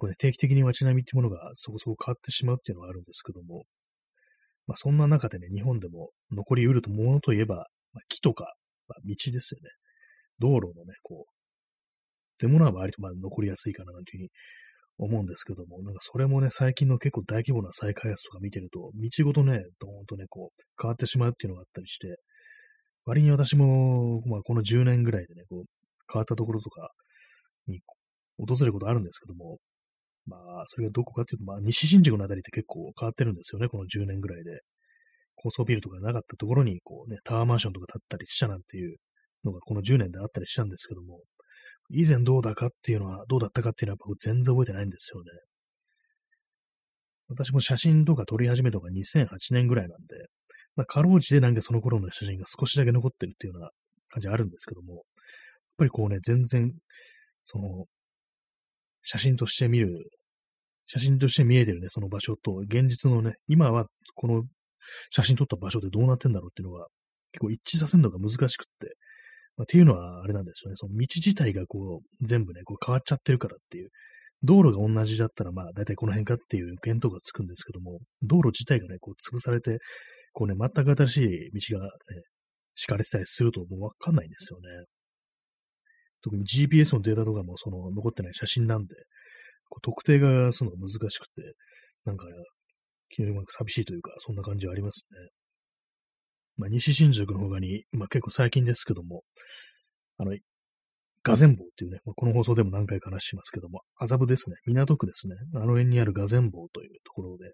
[0.00, 3.64] 構ね、定期的に街並みっていうものがそこそこ変わってしまうっていうのがあるんですけども、
[4.66, 8.54] まあそんな中でね、日本でも残り得るとものといえば、まあ、木とか、
[8.88, 9.70] まあ、道ですよね。
[10.38, 11.35] 道路のね、こう、
[12.36, 14.30] ってものは割とまあ残りやすいかななんていうふうに
[14.98, 22.16] 思うんですけども、なんかそれもね、最近の結構大規模な再開発とか見てると、道ごとね、どーんとね、こう、変わってしまうっていうのがあったりして、
[23.04, 25.64] 割に私も、まあこの10年ぐらいでね、こう、
[26.10, 26.90] 変わったところとか
[27.66, 27.80] に
[28.38, 29.58] 訪れることあるんですけども、
[30.26, 34.60] まあ、それがどこかっていうと、まあ、西新宿のあたりって結構変わってるんですよね、この10年ぐらいで。
[35.36, 38.96] 高層ビルとかなかったところに、こうね、タワーマンションとか建ったりしたなんていう
[39.44, 41.20] のがこの10年であったりしたんですけども、
[41.90, 45.30] 以前どうだかっていうのは、どうだったかっていうのは僕全然覚えてないんですよね。
[47.28, 50.28] 私も写真とか撮り始めたのが2008年ぐらいなんで、
[50.76, 53.70] まあ、かろうじてなんかその頃の写真が少しだけ残ってるっていうような
[54.10, 55.02] 感じあるんですけども、やっ
[55.78, 56.72] ぱりこうね、全然、
[57.42, 57.86] その、
[59.02, 60.10] 写真として見る、
[60.86, 64.44] 写真として見えてるね、その場所と、現実のね、今はこの
[65.10, 66.86] 写真撮った場所でどうなってんだろうっていうのが、
[67.32, 68.96] 結構一致させるのが難しくって、
[69.56, 73.90] まあ、っていうのはあれなんですよね、その道自体がこう、全部ね、こう変わっちゃってるからっていう、
[74.42, 79.78] 道路が同じだったら、まあ、大体この辺かっていう見当がつくんですけども、道路自体がね、こう潰されて、
[80.32, 81.90] こうね、全く新しい道がね、
[82.74, 84.84] 敷かれてたりするともうわかんないんですよね。
[86.22, 88.94] 特に GPS のデータとかもその残ってない写真なんで、
[89.68, 91.54] こう特定がするのが難しくて、
[92.04, 92.32] なんか、ね、
[93.08, 95.35] 気の寂しいというか、そんな感じはありますね。
[96.56, 99.22] まあ、西新宿の他に、まあ、結構最近ですけども、
[100.18, 100.36] あの、
[101.22, 107.52] ガゼン坊っていうね、まあ、この放送でも何回か話しますけども、麻布ですね、港区ですね、あの辺にあるガゼン坊というところで、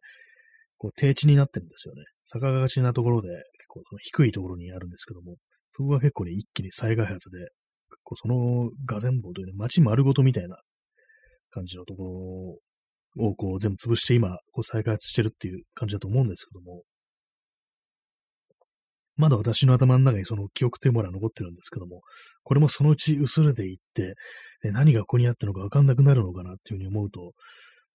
[0.77, 2.03] こう低地になってるんですよね。
[2.27, 5.37] 坂がちなところで、結構その低いところにあるんですけども、
[5.71, 7.51] そこが結構ね、一気に再開発で、結
[8.03, 10.59] 構そのガゼン坊というね、街丸ごとみたいな
[11.51, 12.61] 感じのとこ
[13.17, 16.83] ろをこう全部潰して今、こう再開発してるっていう感じだと思うんですけども、
[19.17, 22.01] まだ私の頭の中にその記憶テーマが残ってるんですけども、
[22.43, 24.15] これもそのうち薄れていって、
[24.63, 27.33] 何がここにあったのかわかんなくなるのかなっていうふうに思うと、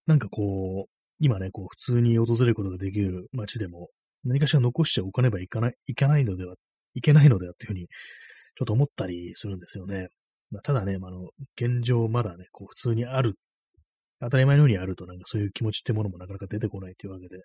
[0.06, 3.90] なんかこう、今ね、こう、普通に訪れることができる街でも、
[4.24, 6.56] 何かしら残しておかねばいかない、いけないのでは、
[6.94, 10.10] いけないのではっていうふうに、ちょっと思ったりするんですよね。
[10.52, 13.36] まあ、ただね、まあ、の、現状まだね、こう、普通にある、
[14.22, 17.38] 当たり前のようにあると、なんかそういう気持ちってものもなかなか出てこないというわけで、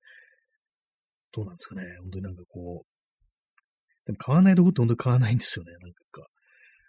[1.33, 1.85] どうなんですかね。
[2.03, 2.92] 本当になんかこう、
[4.07, 5.73] でも買わないとこって本当に買わないんですよね。
[5.81, 6.27] なんか、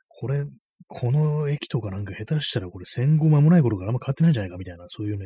[0.08, 0.46] これ、
[0.88, 5.26] この駅とかなんか下手したらこれ戦後間もない頃からあんま変わってないんじゃないかみたいな、そういうね、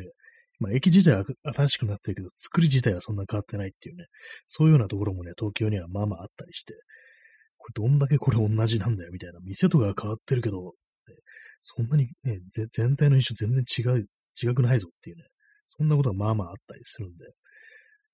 [0.60, 1.24] まあ、駅自体は
[1.54, 4.06] 新しくなってるけど、作り自体はそんな変わってないっていうね、
[4.46, 6.74] そういうようなところもね、東京にはまあまああったりして、
[7.56, 10.74] これどんだけこれ同じなんだよみたいな、店とかは変わってるけど、
[11.60, 12.38] そんなにね、
[12.72, 14.06] 全体の印象全然違う、
[14.40, 15.24] 違くないぞっていうね、
[15.66, 17.26] そんなことがまあまああったりするんで、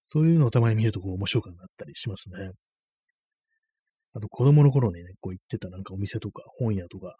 [0.02, 2.50] そういうのをたまに見るとこう面白くなったりしますね。
[4.14, 7.16] あと子供の頃にね、こう行ってたなんかお店とか本屋とか、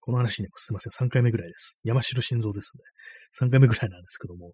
[0.00, 1.78] この話ね、すいません、3回目ぐらいです。
[1.84, 3.46] 山城心臓ですね。
[3.46, 4.52] 3回目ぐらいなんですけども、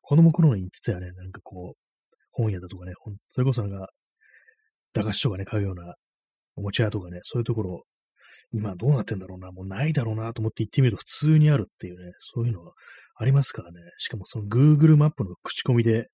[0.00, 1.78] 子供頃に言ってたよね、なんかこう、
[2.30, 2.92] 本屋だとかね、
[3.30, 3.88] それこそなんか、
[4.94, 5.94] 駄菓子とかね、買うような、
[6.54, 7.84] おもちゃ屋とかね、そういうところ、
[8.52, 12.72] 今どうなってんだろうな、もうないだろうなと思って行ってみると普通にあるっていうね、そういうのが
[13.16, 13.80] ありますからね。
[13.98, 16.08] しかもその Google マップの口コミで、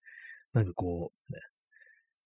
[0.52, 1.38] なんかこう、ね、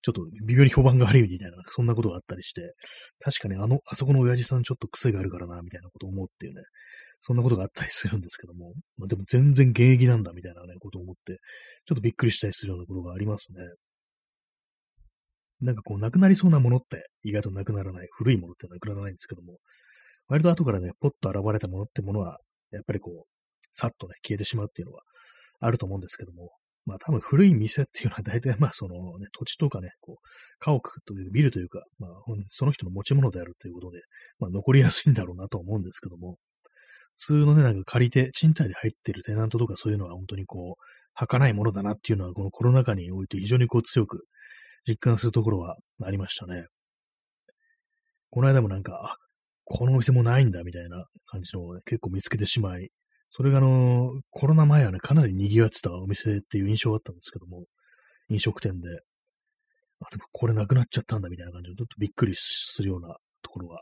[0.07, 2.75] ちょっと微妙に評判が悪いみたいな、そんなことがあったりして、
[3.19, 6.63] 確かにあの、あそこの親父さんちょっと癖があるからな、みたいなことを思うっていうね、
[7.19, 11.41] そんなことがあったりするんですけども、まあ、でも全然現役なんだ、みたいなね、ことを思って、
[11.87, 13.59] ちょっとびっくりしたりするようなことがありますね。
[15.61, 19.59] なんかこう、なくなりそうなものって意外となくならない、古いものってなくならないんですけども、
[20.29, 22.39] 割と後からね、ポッと現れたものってものは、
[22.71, 23.29] やっぱりこう、
[23.73, 25.03] さっとね、消えてしまうっていうのは
[25.59, 26.53] あると思うんですけども、
[26.87, 30.17] まあ多分古い店っていうのは大体まあそのね、土地とかね、こう、
[30.59, 32.11] 家屋というビルというか、まあ
[32.49, 34.01] その人の持ち物であるということで、
[34.39, 36.37] まあ残りやすいんだろうなと思うんですけども、
[37.17, 40.83] 普通のね、なんか借りて、賃貸で入ってるテナントとかそういうのは本当にこう、
[41.15, 44.27] 儚いものだなっていうのはこのコロナ禍において非常にこう強く
[44.87, 46.67] 実感するところはありましたね。
[48.31, 49.17] この間もなんか、あ、
[49.65, 52.91] このお店もないんだみたいな感じのを、ね、結構見つけてしまい、
[53.31, 57.65] それがあの、コロナ前はね、かなり賑わってたお店っていう印象があったんですけども、
[58.29, 58.89] 飲食店で、
[60.01, 63.81] あ、でもこれなくなっちゃったんだみたいな感じで、ちょっとびっくりするようなところが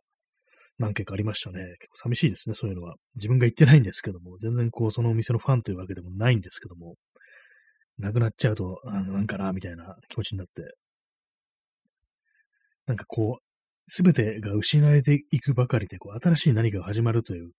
[0.78, 1.76] 何件かありましたね。
[1.80, 2.96] 結構寂しいですね、そういうのは。
[3.16, 6.94] 自分が行ってないんですけども、全然こう、そのお店のファンというわけでもないんですけども、
[7.98, 10.74] なくなっちゃうと、あなんかな、みたいな気持ちになって、
[12.86, 13.44] なんかこう、
[13.86, 17.52] すべてが失われていくばかりで、こう、新しい何かが始まるという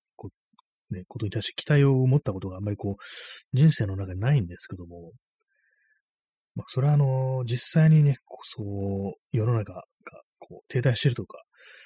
[0.92, 5.12] ね、ことに対して期待を持ったことがあんまりこう、人生の中にないんですけども、
[6.56, 9.84] まあ、それはあの、実際にね、そう、世の中が
[10.40, 11.42] こう停滞してるとか、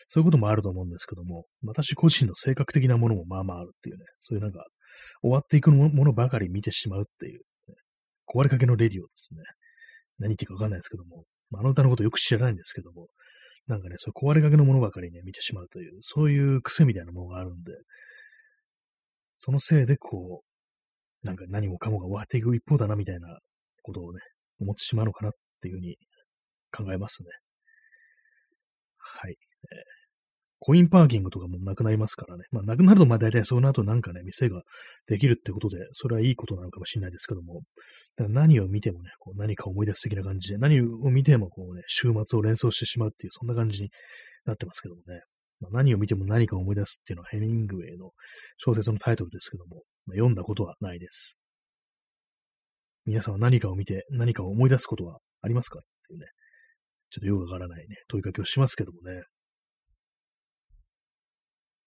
[0.08, 4.66] そういうこともあると思うんですけども、私個人の性格的なものもまあまああるっていうね、そういうなんか、
[5.22, 7.76] 終わっていくものばかり見てしまうっていう、ね、
[8.28, 9.42] 壊れかけのレディオですね。
[10.20, 13.08] 何言っていうかわかんないですけども、まあ、あの歌のことよく知らないんですけども、
[13.68, 17.74] なんかね、そう壊れかけのものばかりね、見てしまうという、そういう癖みたいなものがあるんで、
[19.40, 20.44] そのせいでこ
[21.24, 23.40] う、なんか何もかもが終わっていく一方だなみたいな
[23.82, 24.20] ことをね、
[24.60, 25.98] 思ってしまうのかなっていうふうに
[26.72, 27.30] 考えますね。
[28.98, 29.32] はい。
[29.32, 29.38] えー、
[30.60, 32.44] コインパーキングとかもなくなりますからね。
[32.52, 34.62] まあ、なくなると、まあ大体その後なんかね、店が
[35.08, 37.62] できるってことで、それはいいことなのかもしれないですけども、
[38.18, 43.90] だから何を見てもね、こう何か思い出す的な感じで、何を見てもこうね、週末を連想してしまうっていう、そんな感じに
[44.46, 45.22] なってますけどもね。
[45.62, 48.12] まあ、何を見ても何かを思い出すっていうのはヘミングウェイの
[48.58, 51.40] 小説のタイトルですけども、まあ、読んだことはないです。
[53.06, 56.26] 皆さんは何かを見て何かを思い出すことはありますかっていうね、
[57.10, 59.24] ちょっとよくわからないね、問いかけをしますけどもね。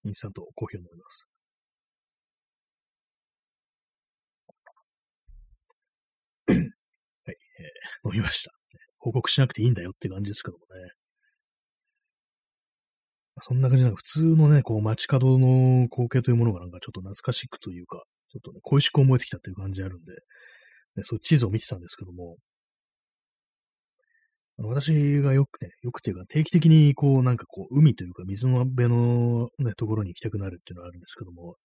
[0.05, 1.29] インスタントコーヒーを飲みます。
[6.49, 8.53] はい、えー、飲みました。
[8.99, 10.91] 報告しなくていいんだよって感じですけどもね。
[13.41, 20.13] そんな感じなんか普通のね、こう街角の光景というものがなんかちょっと懐かしくというか、ちょっとね、恋しく思えてきたっていう感じあるんで、
[20.97, 22.37] ね、そういう地図を見てたんですけども、
[24.59, 31.57] あの私がよくね、よくっていうか定期的にこうなんかこう海というか水の辺のね、ところに行きたくなるっていうのはあるんですけども、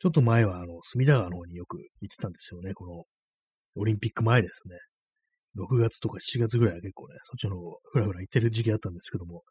[0.00, 3.04] ちょっと前はあの、隅田川の方によく行ってたんですよね、この
[3.76, 4.76] オリンピック前ですね。
[5.56, 9.42] 6月とか7月ぐらいは結構ね、そっちの方、ふらふら行ってる時期あったんですけども、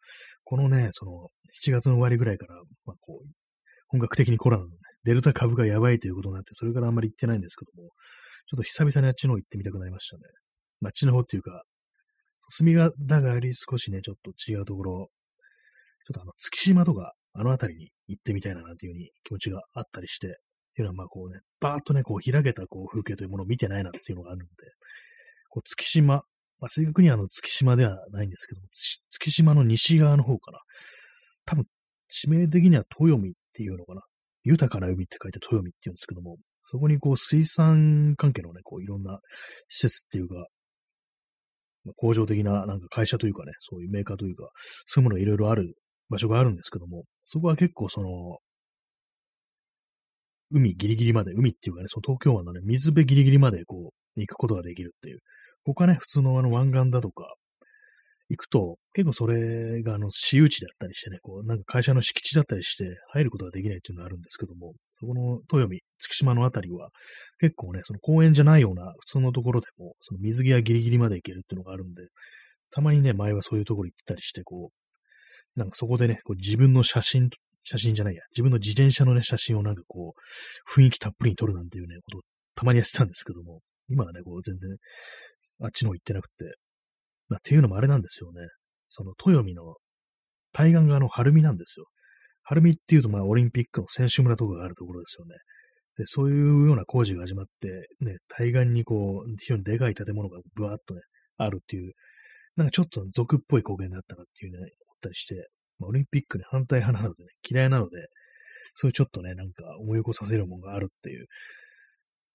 [0.43, 1.29] このね、その、
[1.65, 3.27] 7月の終わりぐらいから、まあこう、
[3.87, 7.89] 本格的にコロナのね、デルタ株がやばいということになって、それからあんまり行ってないんですけども、
[8.47, 10.23] ちょっと久々にあっちの方行ってみたくなりましたね。
[10.81, 11.63] まあ、あっちの方っていうか、
[12.49, 12.91] 隅田
[13.21, 15.07] 川より少しね、ちょっと違うところ、
[16.05, 20.31] ちょっとあの、月島とか、あの辺りに行ってみたいななんていうふうに気持ちがあったりして、っ
[20.77, 24.47] ていうのはまあこうね、バーっとね、こう開けたこう風景というものを見てないなっていうのがあるんで、
[25.57, 26.21] こう月島、
[26.59, 28.67] まあ正確にはあの月島ではないんですけども、
[29.09, 30.59] 月島の西側の方かな。
[31.45, 31.65] 多分、
[32.09, 34.01] 地名的には豊見っていうのかな。
[34.43, 39.19] 豊かな海って書いて豊見って言うんですけども、そこにこう水産関係のね、こういろんな
[39.67, 40.35] 施設っていうか、
[41.85, 44.49] まあ、工場的ななんか会社というかね、そういうメーカーというか、
[44.85, 45.73] そういうものがいろいろある
[46.09, 48.37] 場所があるんですけども、そこは結構その、
[50.51, 55.19] 海ギリギリまで、海っていうかね、その東京湾のね、水辺ギリギリまでこう、行くことができるっていう。
[55.73, 57.33] 他ね、普通のあの湾岸だとか、
[58.29, 66.89] 行くと、結構それがあの私有地だったりしてね、こう、なんか会社の敷地だったりして入ることができないっていうのがあるんですけども、そこの豊見、月島のあたりは、
[67.39, 72.07] 結構ね、その公園じゃないような普通のところでも、その水際ギリギリまで行けるっていうのがあるんで、
[72.71, 74.71] たまにね、前はそういうところ行ったりして、こ
[75.55, 77.29] う、なんかそこでね、こう自分の写真、
[77.63, 82.21] 写真じゃないや、自分の自転車のね、写真をなんかこう、雰囲気たっぷりに撮るなんていうね、ことを
[82.55, 84.69] たまにやってたんですけども、今はね、こう全然、
[85.61, 86.55] あっちの方行ってなくて、
[87.29, 88.41] まあ、っていうのもあれなんですよね。
[88.87, 89.75] その豊見の
[90.53, 91.85] 対岸側の晴海なんですよ。
[92.43, 95.35] 晴海っていうと、まあ、オリンピックの選手村とかがあるところですよね。
[95.97, 97.67] で、そういうような工事が始まって、
[97.99, 101.01] ね、対岸にこう、非常にでかい建物がブワーっとね、
[101.37, 101.93] あるっていう、
[102.55, 104.69] なんかちょっと俗っぽい光景になったなっていうね、思っ
[105.01, 107.97] たりして、まあ、オリンピックに反対派なのでね、嫌いなので、
[108.73, 111.25] そういうちょっとね、なんか思い起こさせるものがあるっていう、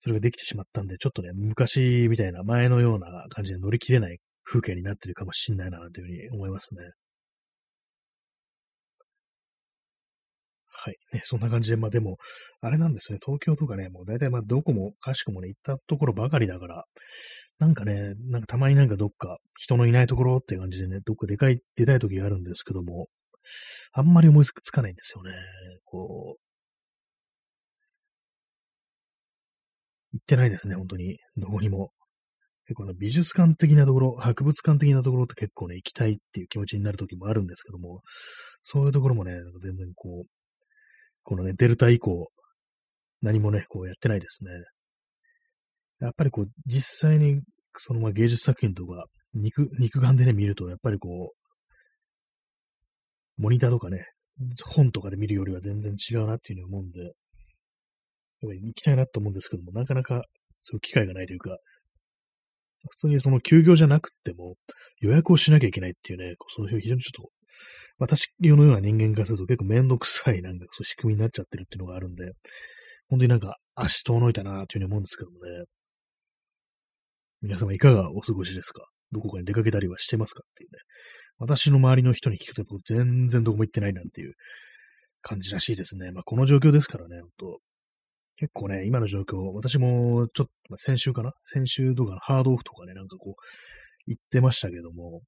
[0.03, 6.91] それができてしまったんで、ちょっとね、昔みたいな前のような感じで乗り切れない風景になってるかもしんないな、というふうに思いますね。
[10.67, 10.97] はい。
[11.13, 12.17] ね、そんな感じで、まあでも、
[12.61, 16.85] あれなんですね、東京とかね、もう大体まあどこもかしくもね、行ったところばかりだから、
[17.61, 23.07] なんかね、なんかたまになんかどっか人のいないところって感じでね、どっかでかい、出たい時があるんですけども、
[23.93, 25.31] あんまり思いつかないんですよね。
[25.85, 26.52] こう、
[30.13, 31.19] 行ってないですね、本当に。
[31.37, 31.91] どこにも。
[32.65, 38.03] 結構ね、美術館的なところ、博物館的なところって結構ね、行きたいっていう気持ちになる時もあるんですけども、
[38.63, 40.29] そういうところもね、なんか全然こう、
[41.25, 42.31] このね、デルタ以降、
[43.21, 44.51] 何もね、こうやってないですね。
[46.01, 47.41] やっぱりこう、実際に、
[47.77, 54.05] そのまあ芸術作品とか、肉、肉眼でね、見ると、やっぱりこう、モニターとかね、
[54.65, 57.13] 本とかで見るよりは全然違うなっていうふうに思うんで、
[58.43, 60.25] やっぱり行きたいなと思うんですけども、なかなか
[60.59, 61.57] そういう機会がないというか、
[62.91, 64.57] 普通にその休業じゃなくても
[65.01, 67.31] 予約をしなきゃいけないっていうね、そういう非常にちょっと、
[67.99, 72.33] 私のような人間からすると結構めんどくさいなんかそう仕組みになっちゃってるっていうのがあるんで、
[73.09, 75.65] 本当になんか足遠のいたなというふうに思うんですけどもね。
[77.43, 78.85] 皆様いかがお過ごしですか？
[79.11, 80.79] どこかに出かけたりはしてますかっていうね。
[81.39, 84.35] 私の周りの人に聞くと全然どこも行ってないなんていう
[85.23, 86.11] 感じらしいですね。
[86.13, 87.59] まあこの状況ですからね、本当
[88.37, 91.33] 結構ね、今の状況、私もちょっと、先週かな？
[91.45, 93.35] 先週とかのハードオフとかね、なんかこう、
[94.07, 95.21] 言ってましたけども、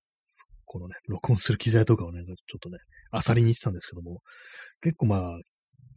[0.65, 2.79] このね、録音する機材とかをね、ちょっとね、
[3.11, 4.21] あさりに行ってたんですけども、
[4.81, 5.39] 結構まあ、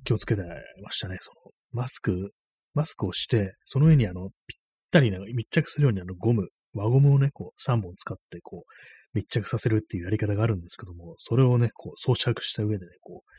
[0.04, 0.44] 気をつけて
[0.84, 1.18] ましたね。
[1.22, 2.32] その、マスク、
[2.74, 4.60] マスクをして、その上にあの、ぴっ
[4.92, 13.32] たりね、密着するようにあの、ゴム、輪ゴムをね、こう、3本使って、こう、密着させるっていうやり方があるんですけども、それをね、こう、装着した上でね、こう、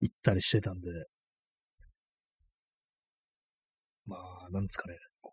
[0.00, 0.88] 行ったりしてたんで、
[4.06, 5.32] まあ、なんですかね、こ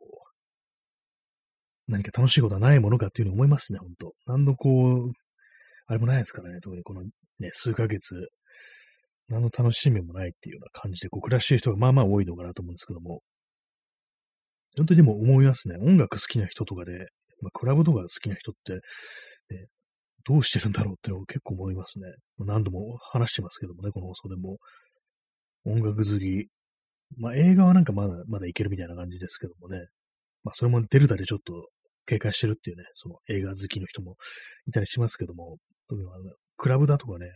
[1.88, 4.13] う、何か楽しいことはないものかっていうふうに思いますね、ほんと。
[4.26, 5.11] 何のこう、
[5.88, 8.30] あれもないですからね、特にこのね、数ヶ月、
[9.28, 13.22] 何の楽しみもないっていうような感じで、こう、暮らしてる人がまあまあ多いのかなと思うんですけども、
[14.78, 15.78] 本当にでも思いますね。
[15.78, 17.07] 音楽好きな人とかで、
[17.41, 18.80] まあ、クラブとか好きな人って、ね、
[20.26, 22.05] どうしてるんだろうってのを結構思いますね。
[22.39, 24.57] 何度も話してますけどもね、この放送でも。
[25.65, 26.47] 音楽好き。
[27.18, 29.88] まあ映画はなんかまだ、まだいけるみたいな感じですけどもね。
[30.43, 31.68] まあそれもデルタでちょっと
[32.05, 34.16] 警戒してるっていうね、その映画好きの人も
[34.68, 35.57] いたりしますけども、
[35.88, 36.24] 特にあの
[36.57, 37.28] クラブだとかね、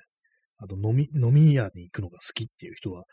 [0.58, 3.04] あと飲み、飲み屋に行くのが好きっていう人は、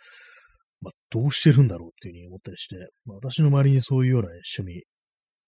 [0.81, 4.85] まあどうしてるんだろうっていうふうに思ったりして、まあ私の周りにそういうような、ね、趣味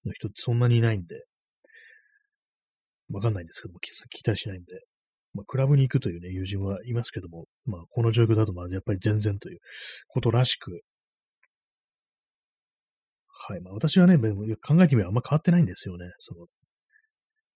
[0.05, 1.25] の人ってそんなにいないんで、
[3.13, 4.81] わかんないんですけども、聞いたりしないんで、
[5.35, 9.59] まあ、クラブに行くというね、友人はいますけども、まあ、この状況だと、まあ、やっぱり全然という
[10.09, 10.81] ことらしく、
[13.49, 13.61] はい。
[13.61, 16.07] まあ、私はね、考えてみればあんま変わってないんですよね。
[16.21, 16.47] その、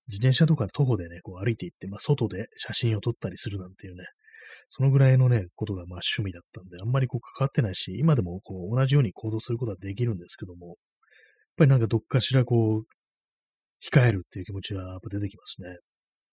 [0.09, 4.05] 自転車とか徒歩でね、こう歩いて行って、まあ、外で写真を撮ったりするなんていうね、
[4.69, 10.77] そのぐらいのね、ことがまあ趣味だったんで、あんまりこう関わってないし、今でもこう同じように行動することはできるんですけども、やっ
[11.57, 12.85] ぱりなんかどっかしらこう、
[13.93, 15.77] 控えるっていう気持ちはやっぱ出てきますね。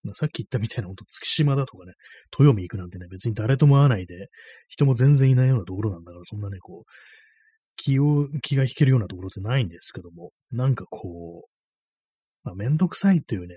[0.04, 1.92] まあ、さっき言ったみたいな、ほんと月島だとかね、
[2.38, 4.28] 豊見行くなんてね、別に誰とも会わないで、
[4.68, 6.90] 人も全然いないようなところなんだから、そんなね、こう、
[7.76, 11.48] 気を、気が引けるようなところってないんですけども、なんかこう、
[12.44, 13.56] まあ、めんどくさいっていうね、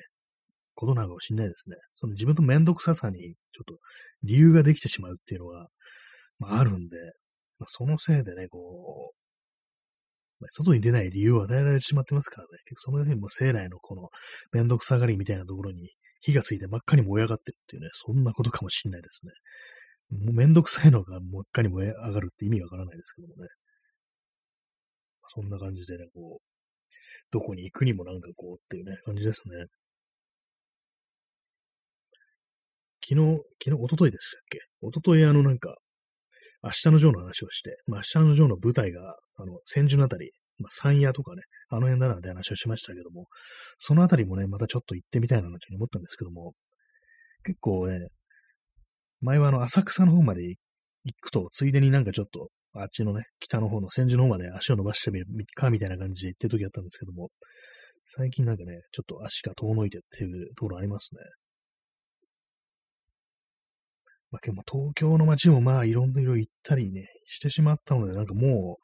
[0.76, 1.76] ことなのかもしれないですね。
[1.94, 3.30] その自分のめんどくささに、ちょ
[3.62, 3.80] っと
[4.24, 5.68] 理由ができてしまうっていうのが、
[6.40, 6.98] まあ、あるんで、
[7.60, 9.18] まあ、そのせいでね、こう、
[10.40, 12.50] まあ外に出ない理由を与えられてしまってますからね。
[12.66, 14.10] 結構その辺も生来のこの
[14.52, 15.90] めんどくさがりみたいなところに
[16.20, 19.32] 火がついて真っ赤に燃え上がってるっていうね、そんなことかもしんないですね。
[20.26, 23.50] もうめんどくさいのが真っ赤に燃え上がるって意味わからないですけどもね。
[25.28, 26.44] そんな感じでね、こう、
[27.32, 29.66] どこに行くにもなんかこうっていうね、感じですね。
[33.08, 34.60] 昨日、昨日、おとといでしたっけ？
[34.82, 35.76] おとといあのなんか、
[36.64, 43.28] 明日のジョーの話をして、まあ、明日のジョーの舞台が、あの、千住のあたり、まあ、山野とかね、あの辺だなんて話をしましたけども、
[43.78, 46.54] そのあたりもね、またちょっと行ってみたいなというふうに思ったんですけども、
[47.44, 48.08] 結構ね、
[49.22, 50.58] 前はあの、浅草の方まで行
[51.22, 52.50] くと、ついでになんかちょっと、
[52.82, 55.26] あっちのね、北の方の千住の方まで足を伸ばしてみる
[55.56, 57.30] か、みたいな感じで行ってる時あったんですけども、
[58.06, 61.22] 最近なんかね、ちょっと足が遠のいてっていうところありますね。
[64.32, 68.84] まあ、でも東京の街もまあいろんな色行ったりね、してしまったので、なんかもう、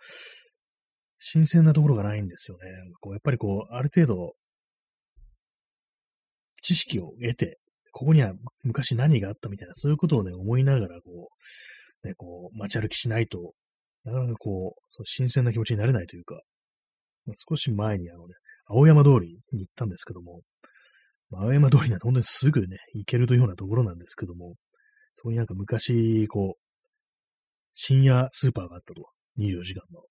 [1.19, 2.63] 新鮮なところがないんですよね。
[2.99, 4.33] こうやっぱりこう、ある程度、
[6.61, 7.59] 知識を得て、
[7.91, 8.33] ここには
[8.63, 11.29] 昔何があったみたいな、そういうことをね、思いながら、こ
[12.03, 13.53] う、ね、こう、街歩きしないと、
[14.05, 16.41] なかなかこう、そう新鮮な気持ちになれないというか、
[17.49, 18.33] 少し前にあのね、
[18.65, 20.41] 青山通りに行ったんですけども、
[21.31, 24.55] 青山通りなんて本当にすぐね、行けるというようなところなんですけども、
[25.13, 26.61] そこになんか昔、こう、
[27.73, 29.13] 深夜スーパーがあったと。
[29.37, 30.01] 24時間の。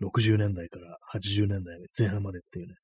[0.00, 2.74] 60年代から80年代前半までっていうね、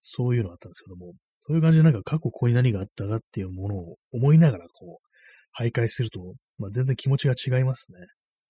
[0.00, 6.20] そういうのがあったんですけども、そういう感じでなんか過去ここに何があったかっていうものを思いながらこう、徘徊すると、
[6.58, 7.98] まあ、全然気持ちが違いますね。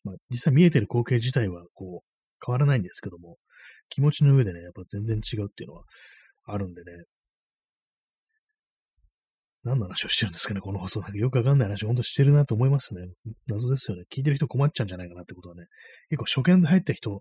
[0.07, 2.07] まあ、実際見えてる光景自体はこう、
[2.45, 3.39] 変わらないんですけども、
[3.89, 5.85] 気持ちの上でね、やっぱ全然違うっていうのは
[6.45, 6.93] あるんでね、
[9.65, 11.01] 何の話をしてるんですかね、この放送。
[11.01, 13.09] なんかよくわかんない話、ほんとしてるなと思いますね。
[13.49, 14.05] 謎ですよね。
[14.15, 15.65] 聞いてる人困っちゃうんじゃないかなってことはね。
[16.09, 17.21] 結構初見で入った人、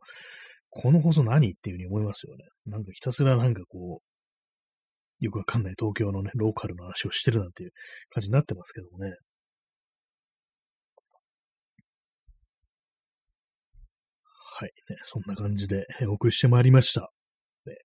[0.70, 2.46] この放送何っていうふうに思いますよね。
[2.68, 7.72] なんかひたすらなんかこう、よくわかんない東京のね、ローカルの話をしてるなんていう
[8.10, 9.14] 感じになってますけどもね。
[14.58, 14.96] はい、ね。
[15.04, 17.12] そんな感じでお送りしてまいりました。
[17.66, 17.76] ね、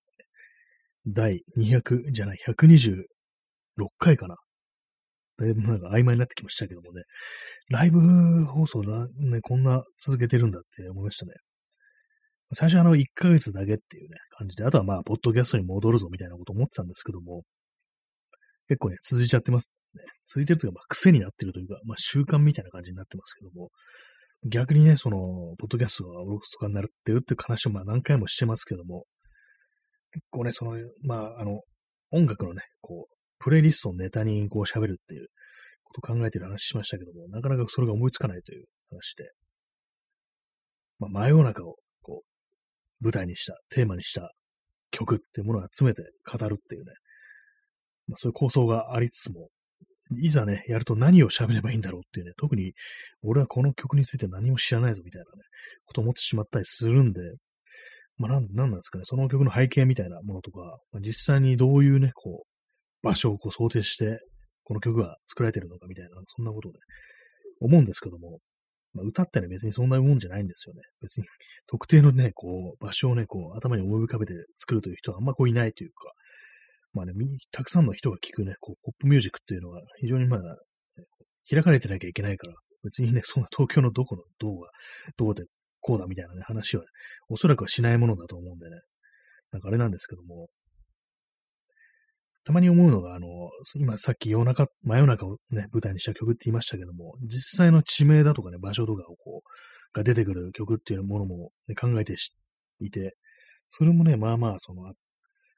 [1.05, 3.03] 第200じゃない、126
[3.97, 4.37] 回かな。
[5.37, 7.03] だいぶなんか曖昧になってきましたけどもね、
[7.69, 11.33] ライブ放送な、ね、こんな続けてるんだって思いましたね。
[12.53, 17.43] 最初あの1ヶ月だけっていうね、感じで、あとはまあ、ポッドキャストに戻るぞみたいなこと思ってたんですけども、
[18.69, 20.03] 結構ね、続いちゃってますね。
[20.25, 23.69] 続いてるというか、まあ、癖になってるというか、まあ、習慣みたいな感じになってますけども、
[24.45, 25.17] 逆にね、その、
[25.59, 29.05] ポッドキャストがおろそかになってるっていう話をまあ何回もしてますけども、
[30.11, 31.61] 結構ね、その、まあ、あの、
[32.11, 35.27] 音楽のね、こう、プレイリストをネタにこう喋るっていう
[35.83, 39.31] こと考えてる話しましたけども、なかなかそれが思いつかないという話で、
[40.99, 44.31] まあ、真夜中をこう、舞台にした、テーマにした
[44.91, 46.91] 曲っていうものを集めて語るっていうね、
[48.07, 49.49] まあ、そういう構想がありつつも、
[50.19, 52.73] いざね、やると何を喋ればいいんだろうっていうね、特に
[53.23, 55.43] 俺はこの曲について何も知らないぞみたいなね、
[55.85, 57.21] こと思ってしまったりするんで、
[58.17, 60.59] まあなん、なんなんですかね、その曲の背景みたいなものとか、
[60.91, 64.19] まあ、実際にどういうね、こう、場所をこう想定して、
[64.63, 66.77] この曲が作られてるのかみたいな、そんなことをね、
[67.59, 68.39] 思うんですけども、
[68.93, 70.81] まあ、歌ってね、別にそんなもんじゃないんですよね。
[71.01, 71.25] 別に、
[71.67, 76.11] 特定のね、こう、場所をね、こう、頭に思い浮かべて作るという人はあんまこういないというか、
[76.93, 77.13] まあね、
[77.51, 80.57] たくさんの人が聴くね、こう、ポップミュージックっていうのは非常にまだ、
[81.49, 84.69] 開かれてなきゃいけないから、別にね、そんな東京のどこの、どうが、
[85.17, 85.43] どうで、
[85.79, 86.83] こうだみたいなね、話は、
[87.29, 88.81] おそらくはしないものだと思うんでね、
[89.51, 90.49] なんかあれなんですけども、
[92.43, 93.27] たまに思うのが、あの、
[93.75, 99.49] 今さっき夜中、真夜中をね、舞台にした曲って言いましたけども、実際の地名だとかね、場所とかをこう、
[99.93, 102.15] が出てくる曲っていうものも、ね、考えて
[102.79, 103.15] いて、
[103.69, 104.91] それもね、まあまあ、その、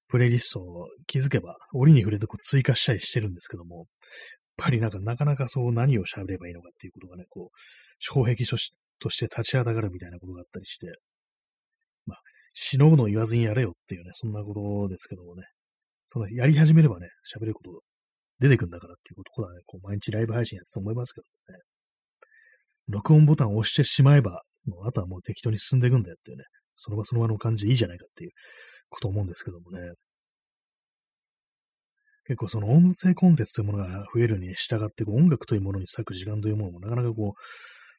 [0.08, 3.86] プレイリストを気づけば、折に触れてこう追加したりしてるんですけども、やっ
[4.58, 7.58] ぱりなんかなかなかそう何を喋ればいいのかっていうことがね、こう、
[8.00, 8.58] 障壁と
[9.10, 10.88] して立ちはだかるみたいなことがあったりして、
[12.06, 12.20] まあ、
[12.54, 15.44] 死のうの言わずにやれよっていうね、そんなことですけどもね、
[16.06, 17.82] そのやり始めればね、喋ること
[18.40, 21.60] 出てくんだからっていうことはね、こう毎日ライブ配信やってたと思いますけどね。
[22.90, 26.44] 録音ボタンを押してしまえば、もうあとはもう適当に進んでいくんだよっていうね、
[26.76, 28.32] その場その場の感じでいいじゃないかっていう
[28.94, 29.94] こと思うんですけどもね。
[32.26, 37.34] 結構その音声コンテンツというものが増えるに従って、音楽というものに割く時間というものもなかなかこ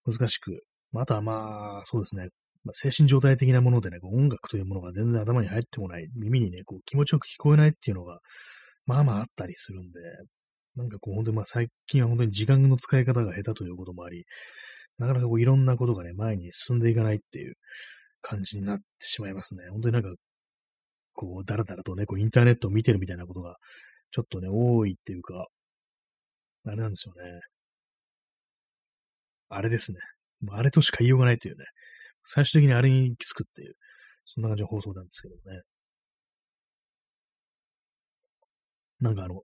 [0.06, 0.62] う、難しく、
[0.94, 2.28] あとはまあ、そうですね、
[2.64, 8.20] まあ、精神状態的なものでね、こう音楽というものが全然頭に入ってこない、耳にね、こう気持ちよく聞こえないっていうのが、
[8.86, 10.00] まあまああったりするんで、
[10.76, 14.24] なんかこう本当にまあ最近は本当に時間の使い方が下手ということもあり、
[14.98, 17.54] なかなかこういろんなことがね、前に進んでいかないっていう
[18.22, 19.64] 感じになってしまいますね。
[19.70, 20.14] 本当になんか、
[21.14, 23.56] こう、だらだらとね、こうインターネットを見てるみたいなことが、
[24.10, 25.46] ちょっとね、多いっていうか、
[26.66, 27.40] あれなんですよね。
[29.48, 29.98] あれですね。
[30.50, 31.64] あれとしか言いようがないというね。
[32.26, 33.74] 最終的にあれに行き着くっていう、
[34.24, 35.62] そんな感じの放送なんですけどね。
[39.00, 39.42] なんかあの、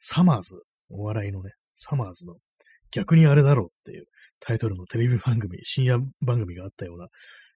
[0.00, 0.54] サマーズ、
[0.90, 2.36] お笑いのね、サマーズの
[2.90, 4.06] 逆にあれだろうっていう
[4.40, 7.08] タイトルのテレビ番組、深夜番組があったような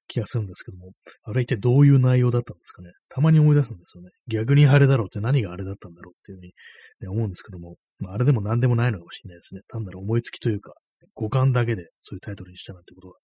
[0.09, 0.93] 気がするんですけども、
[1.25, 2.91] あれ一体どういう内容だったんですかね。
[3.09, 4.11] たまに思い出すんですよね。
[4.29, 6.53] 逆にあれだろうって何があれだったんだろうっていうふうに、
[7.01, 9.63] ね、思うんですけども、まあ、あれでも何でもないのかもしれないですね。
[9.69, 10.75] 単なる思いつきというか、
[11.15, 13.15] 五感だけでそういうタイトルにしたなんてことが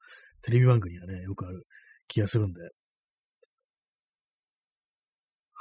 [0.42, 1.64] テレビ番組にはね、よくある
[2.06, 2.62] 気がするんで、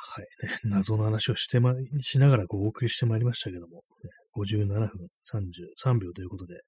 [0.09, 4.87] はい、ね、謎の話をしてま、しながらこうお送りしてまいりましたけども、ね、57分
[5.23, 6.59] 33秒ということで、ね、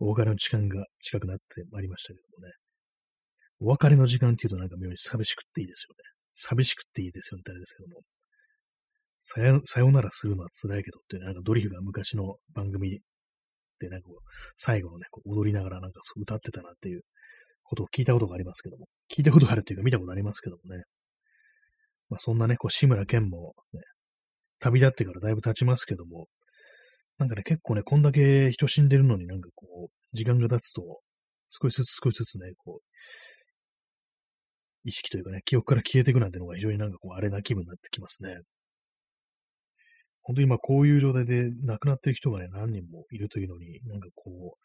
[0.00, 2.52] お別れの時間が近くなってまいりましたけどもね、
[3.60, 5.96] お別れの時間っていうとなんか妙に寂しくっていいですよね。
[6.32, 8.00] 寂しくっていいですよねってあれですけども。
[9.22, 13.00] さよさよならするのは辛いけどっていう、なんかドリフが昔の番組
[13.78, 17.02] で、なんかこう、最後のね、こう踊りながらなんかそう歌ってたなっていう
[17.62, 20.84] ことを聞いたことがありますけども、聞いたことがあるっていうか見たことありますけどもね。
[22.08, 23.80] まあそんなね、こう、志村けんもね、
[24.58, 26.26] 旅立ってからだいぶ経ちますけども、
[27.18, 30.82] なんかね、結構ね、こんだけ人死んでるのになんかこう、時間が経つと、
[31.48, 32.84] 少しずつ少しずつね、こう、
[34.84, 38.40] 意識というかね、記憶から消えていくなんてのが非常になんかこう、あれな気分になってきますね。
[40.22, 44.58] 本当に今こういう状態で亡くなってる人がね、何人もいるというのに、なんかこう、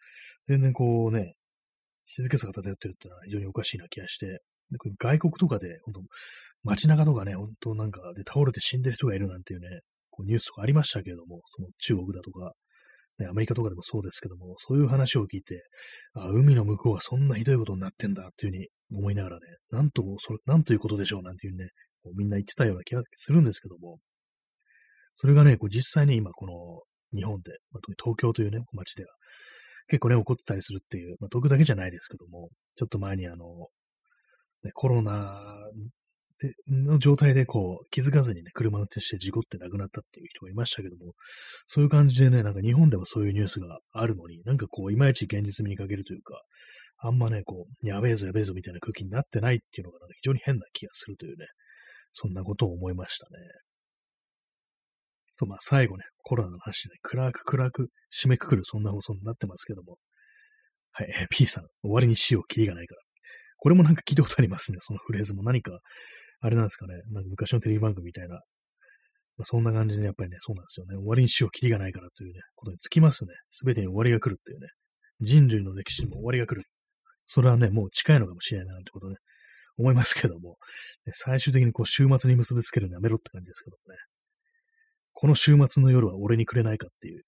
[0.47, 1.35] 全然こうね、
[2.05, 4.41] 静けさが漂ってるっていうのは非常におかしいな気がして、
[4.99, 6.01] 外国とかで、本当
[6.63, 9.67] 街中とかね、本当なんかで倒れて死んでる人がいるなんていうね、
[10.09, 12.53] こうニュースとかありましたけれども、その中国だとか、
[13.19, 15.63] ね、アメリカとかでもそうですけども、そういう話を聞いて、
[16.13, 21.69] あ、海の向こうはそんなひどいことになってんだっていうふうに思いながらね、なんと、それ、なんということでしょうなんていうね、
[22.03, 23.99] こうみんな言ってたような気がするんですけども、
[25.15, 29.11] それがね、こう実際ね、今この日本で、まあ、特に東京というね、街では、
[29.87, 33.45] 結構ね、起こってたりするっていう、まあ、僕だけじゃないですけども、ちょっと前にあの、
[34.63, 35.41] ね、コロナ
[36.39, 41.13] での状態でこう、気づかずにね、車運転して事故って亡くなったっていう人がいましたけども、
[41.67, 46.41] そういう感じでね、なんか日本でもそういうニュースがあるのに、なんかこう、いまいち現実味に欠けるというか、
[47.05, 51.45] あんまね、こう、やべえぞやべえぞみたいな空気になってないっていうのが、非常に変な気がするというね、
[52.11, 53.45] そんなことを思いましたね。
[55.37, 59.97] と、まあ最後ね、コロナの話で、暗く暗く締めくくるそんな放送になってますけども。
[60.91, 63.01] はい、P さん、終わりにしよう、キリがないから。
[63.57, 65.43] これもなんか聞いたことありますね、そのフレーズも。
[65.43, 65.77] 何か、
[66.39, 68.35] あれなんですかね、なんか昔のテレビ番組みたいな。
[69.37, 70.95] まあ、そんな感じでやっぱりね、そうなんですよね。
[70.95, 73.33] 終わりにしよう、キリがないからというね、ことにつきますね。
[73.49, 74.67] すべてに終わりが来るっていうね。
[75.19, 76.65] 人類の歴史にも終わりが来る。
[77.25, 79.15] それはね、もう近いのかもしれないなってことね、
[79.77, 80.57] 思いますけども、
[81.11, 83.99] 最終的にこう週末に結びつけるのやめろって感じですけどもね。
[85.13, 87.23] この週末の夜は俺にくれないかっていう、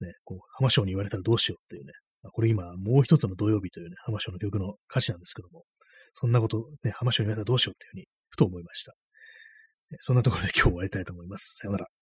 [0.00, 1.92] ね、こう、浜章に言われたらどうしようっていうね、
[2.32, 5.64] これ今、もう一つの土曜日というね、浜章の曲の歌詞なんですけども、
[6.12, 8.94] そんなこと、ね、浜章に言われたらどうしようっていうふうに、ふと思いました。
[10.00, 11.54] そんなところで今日終わりたいと思います。
[11.56, 11.97] さよなら。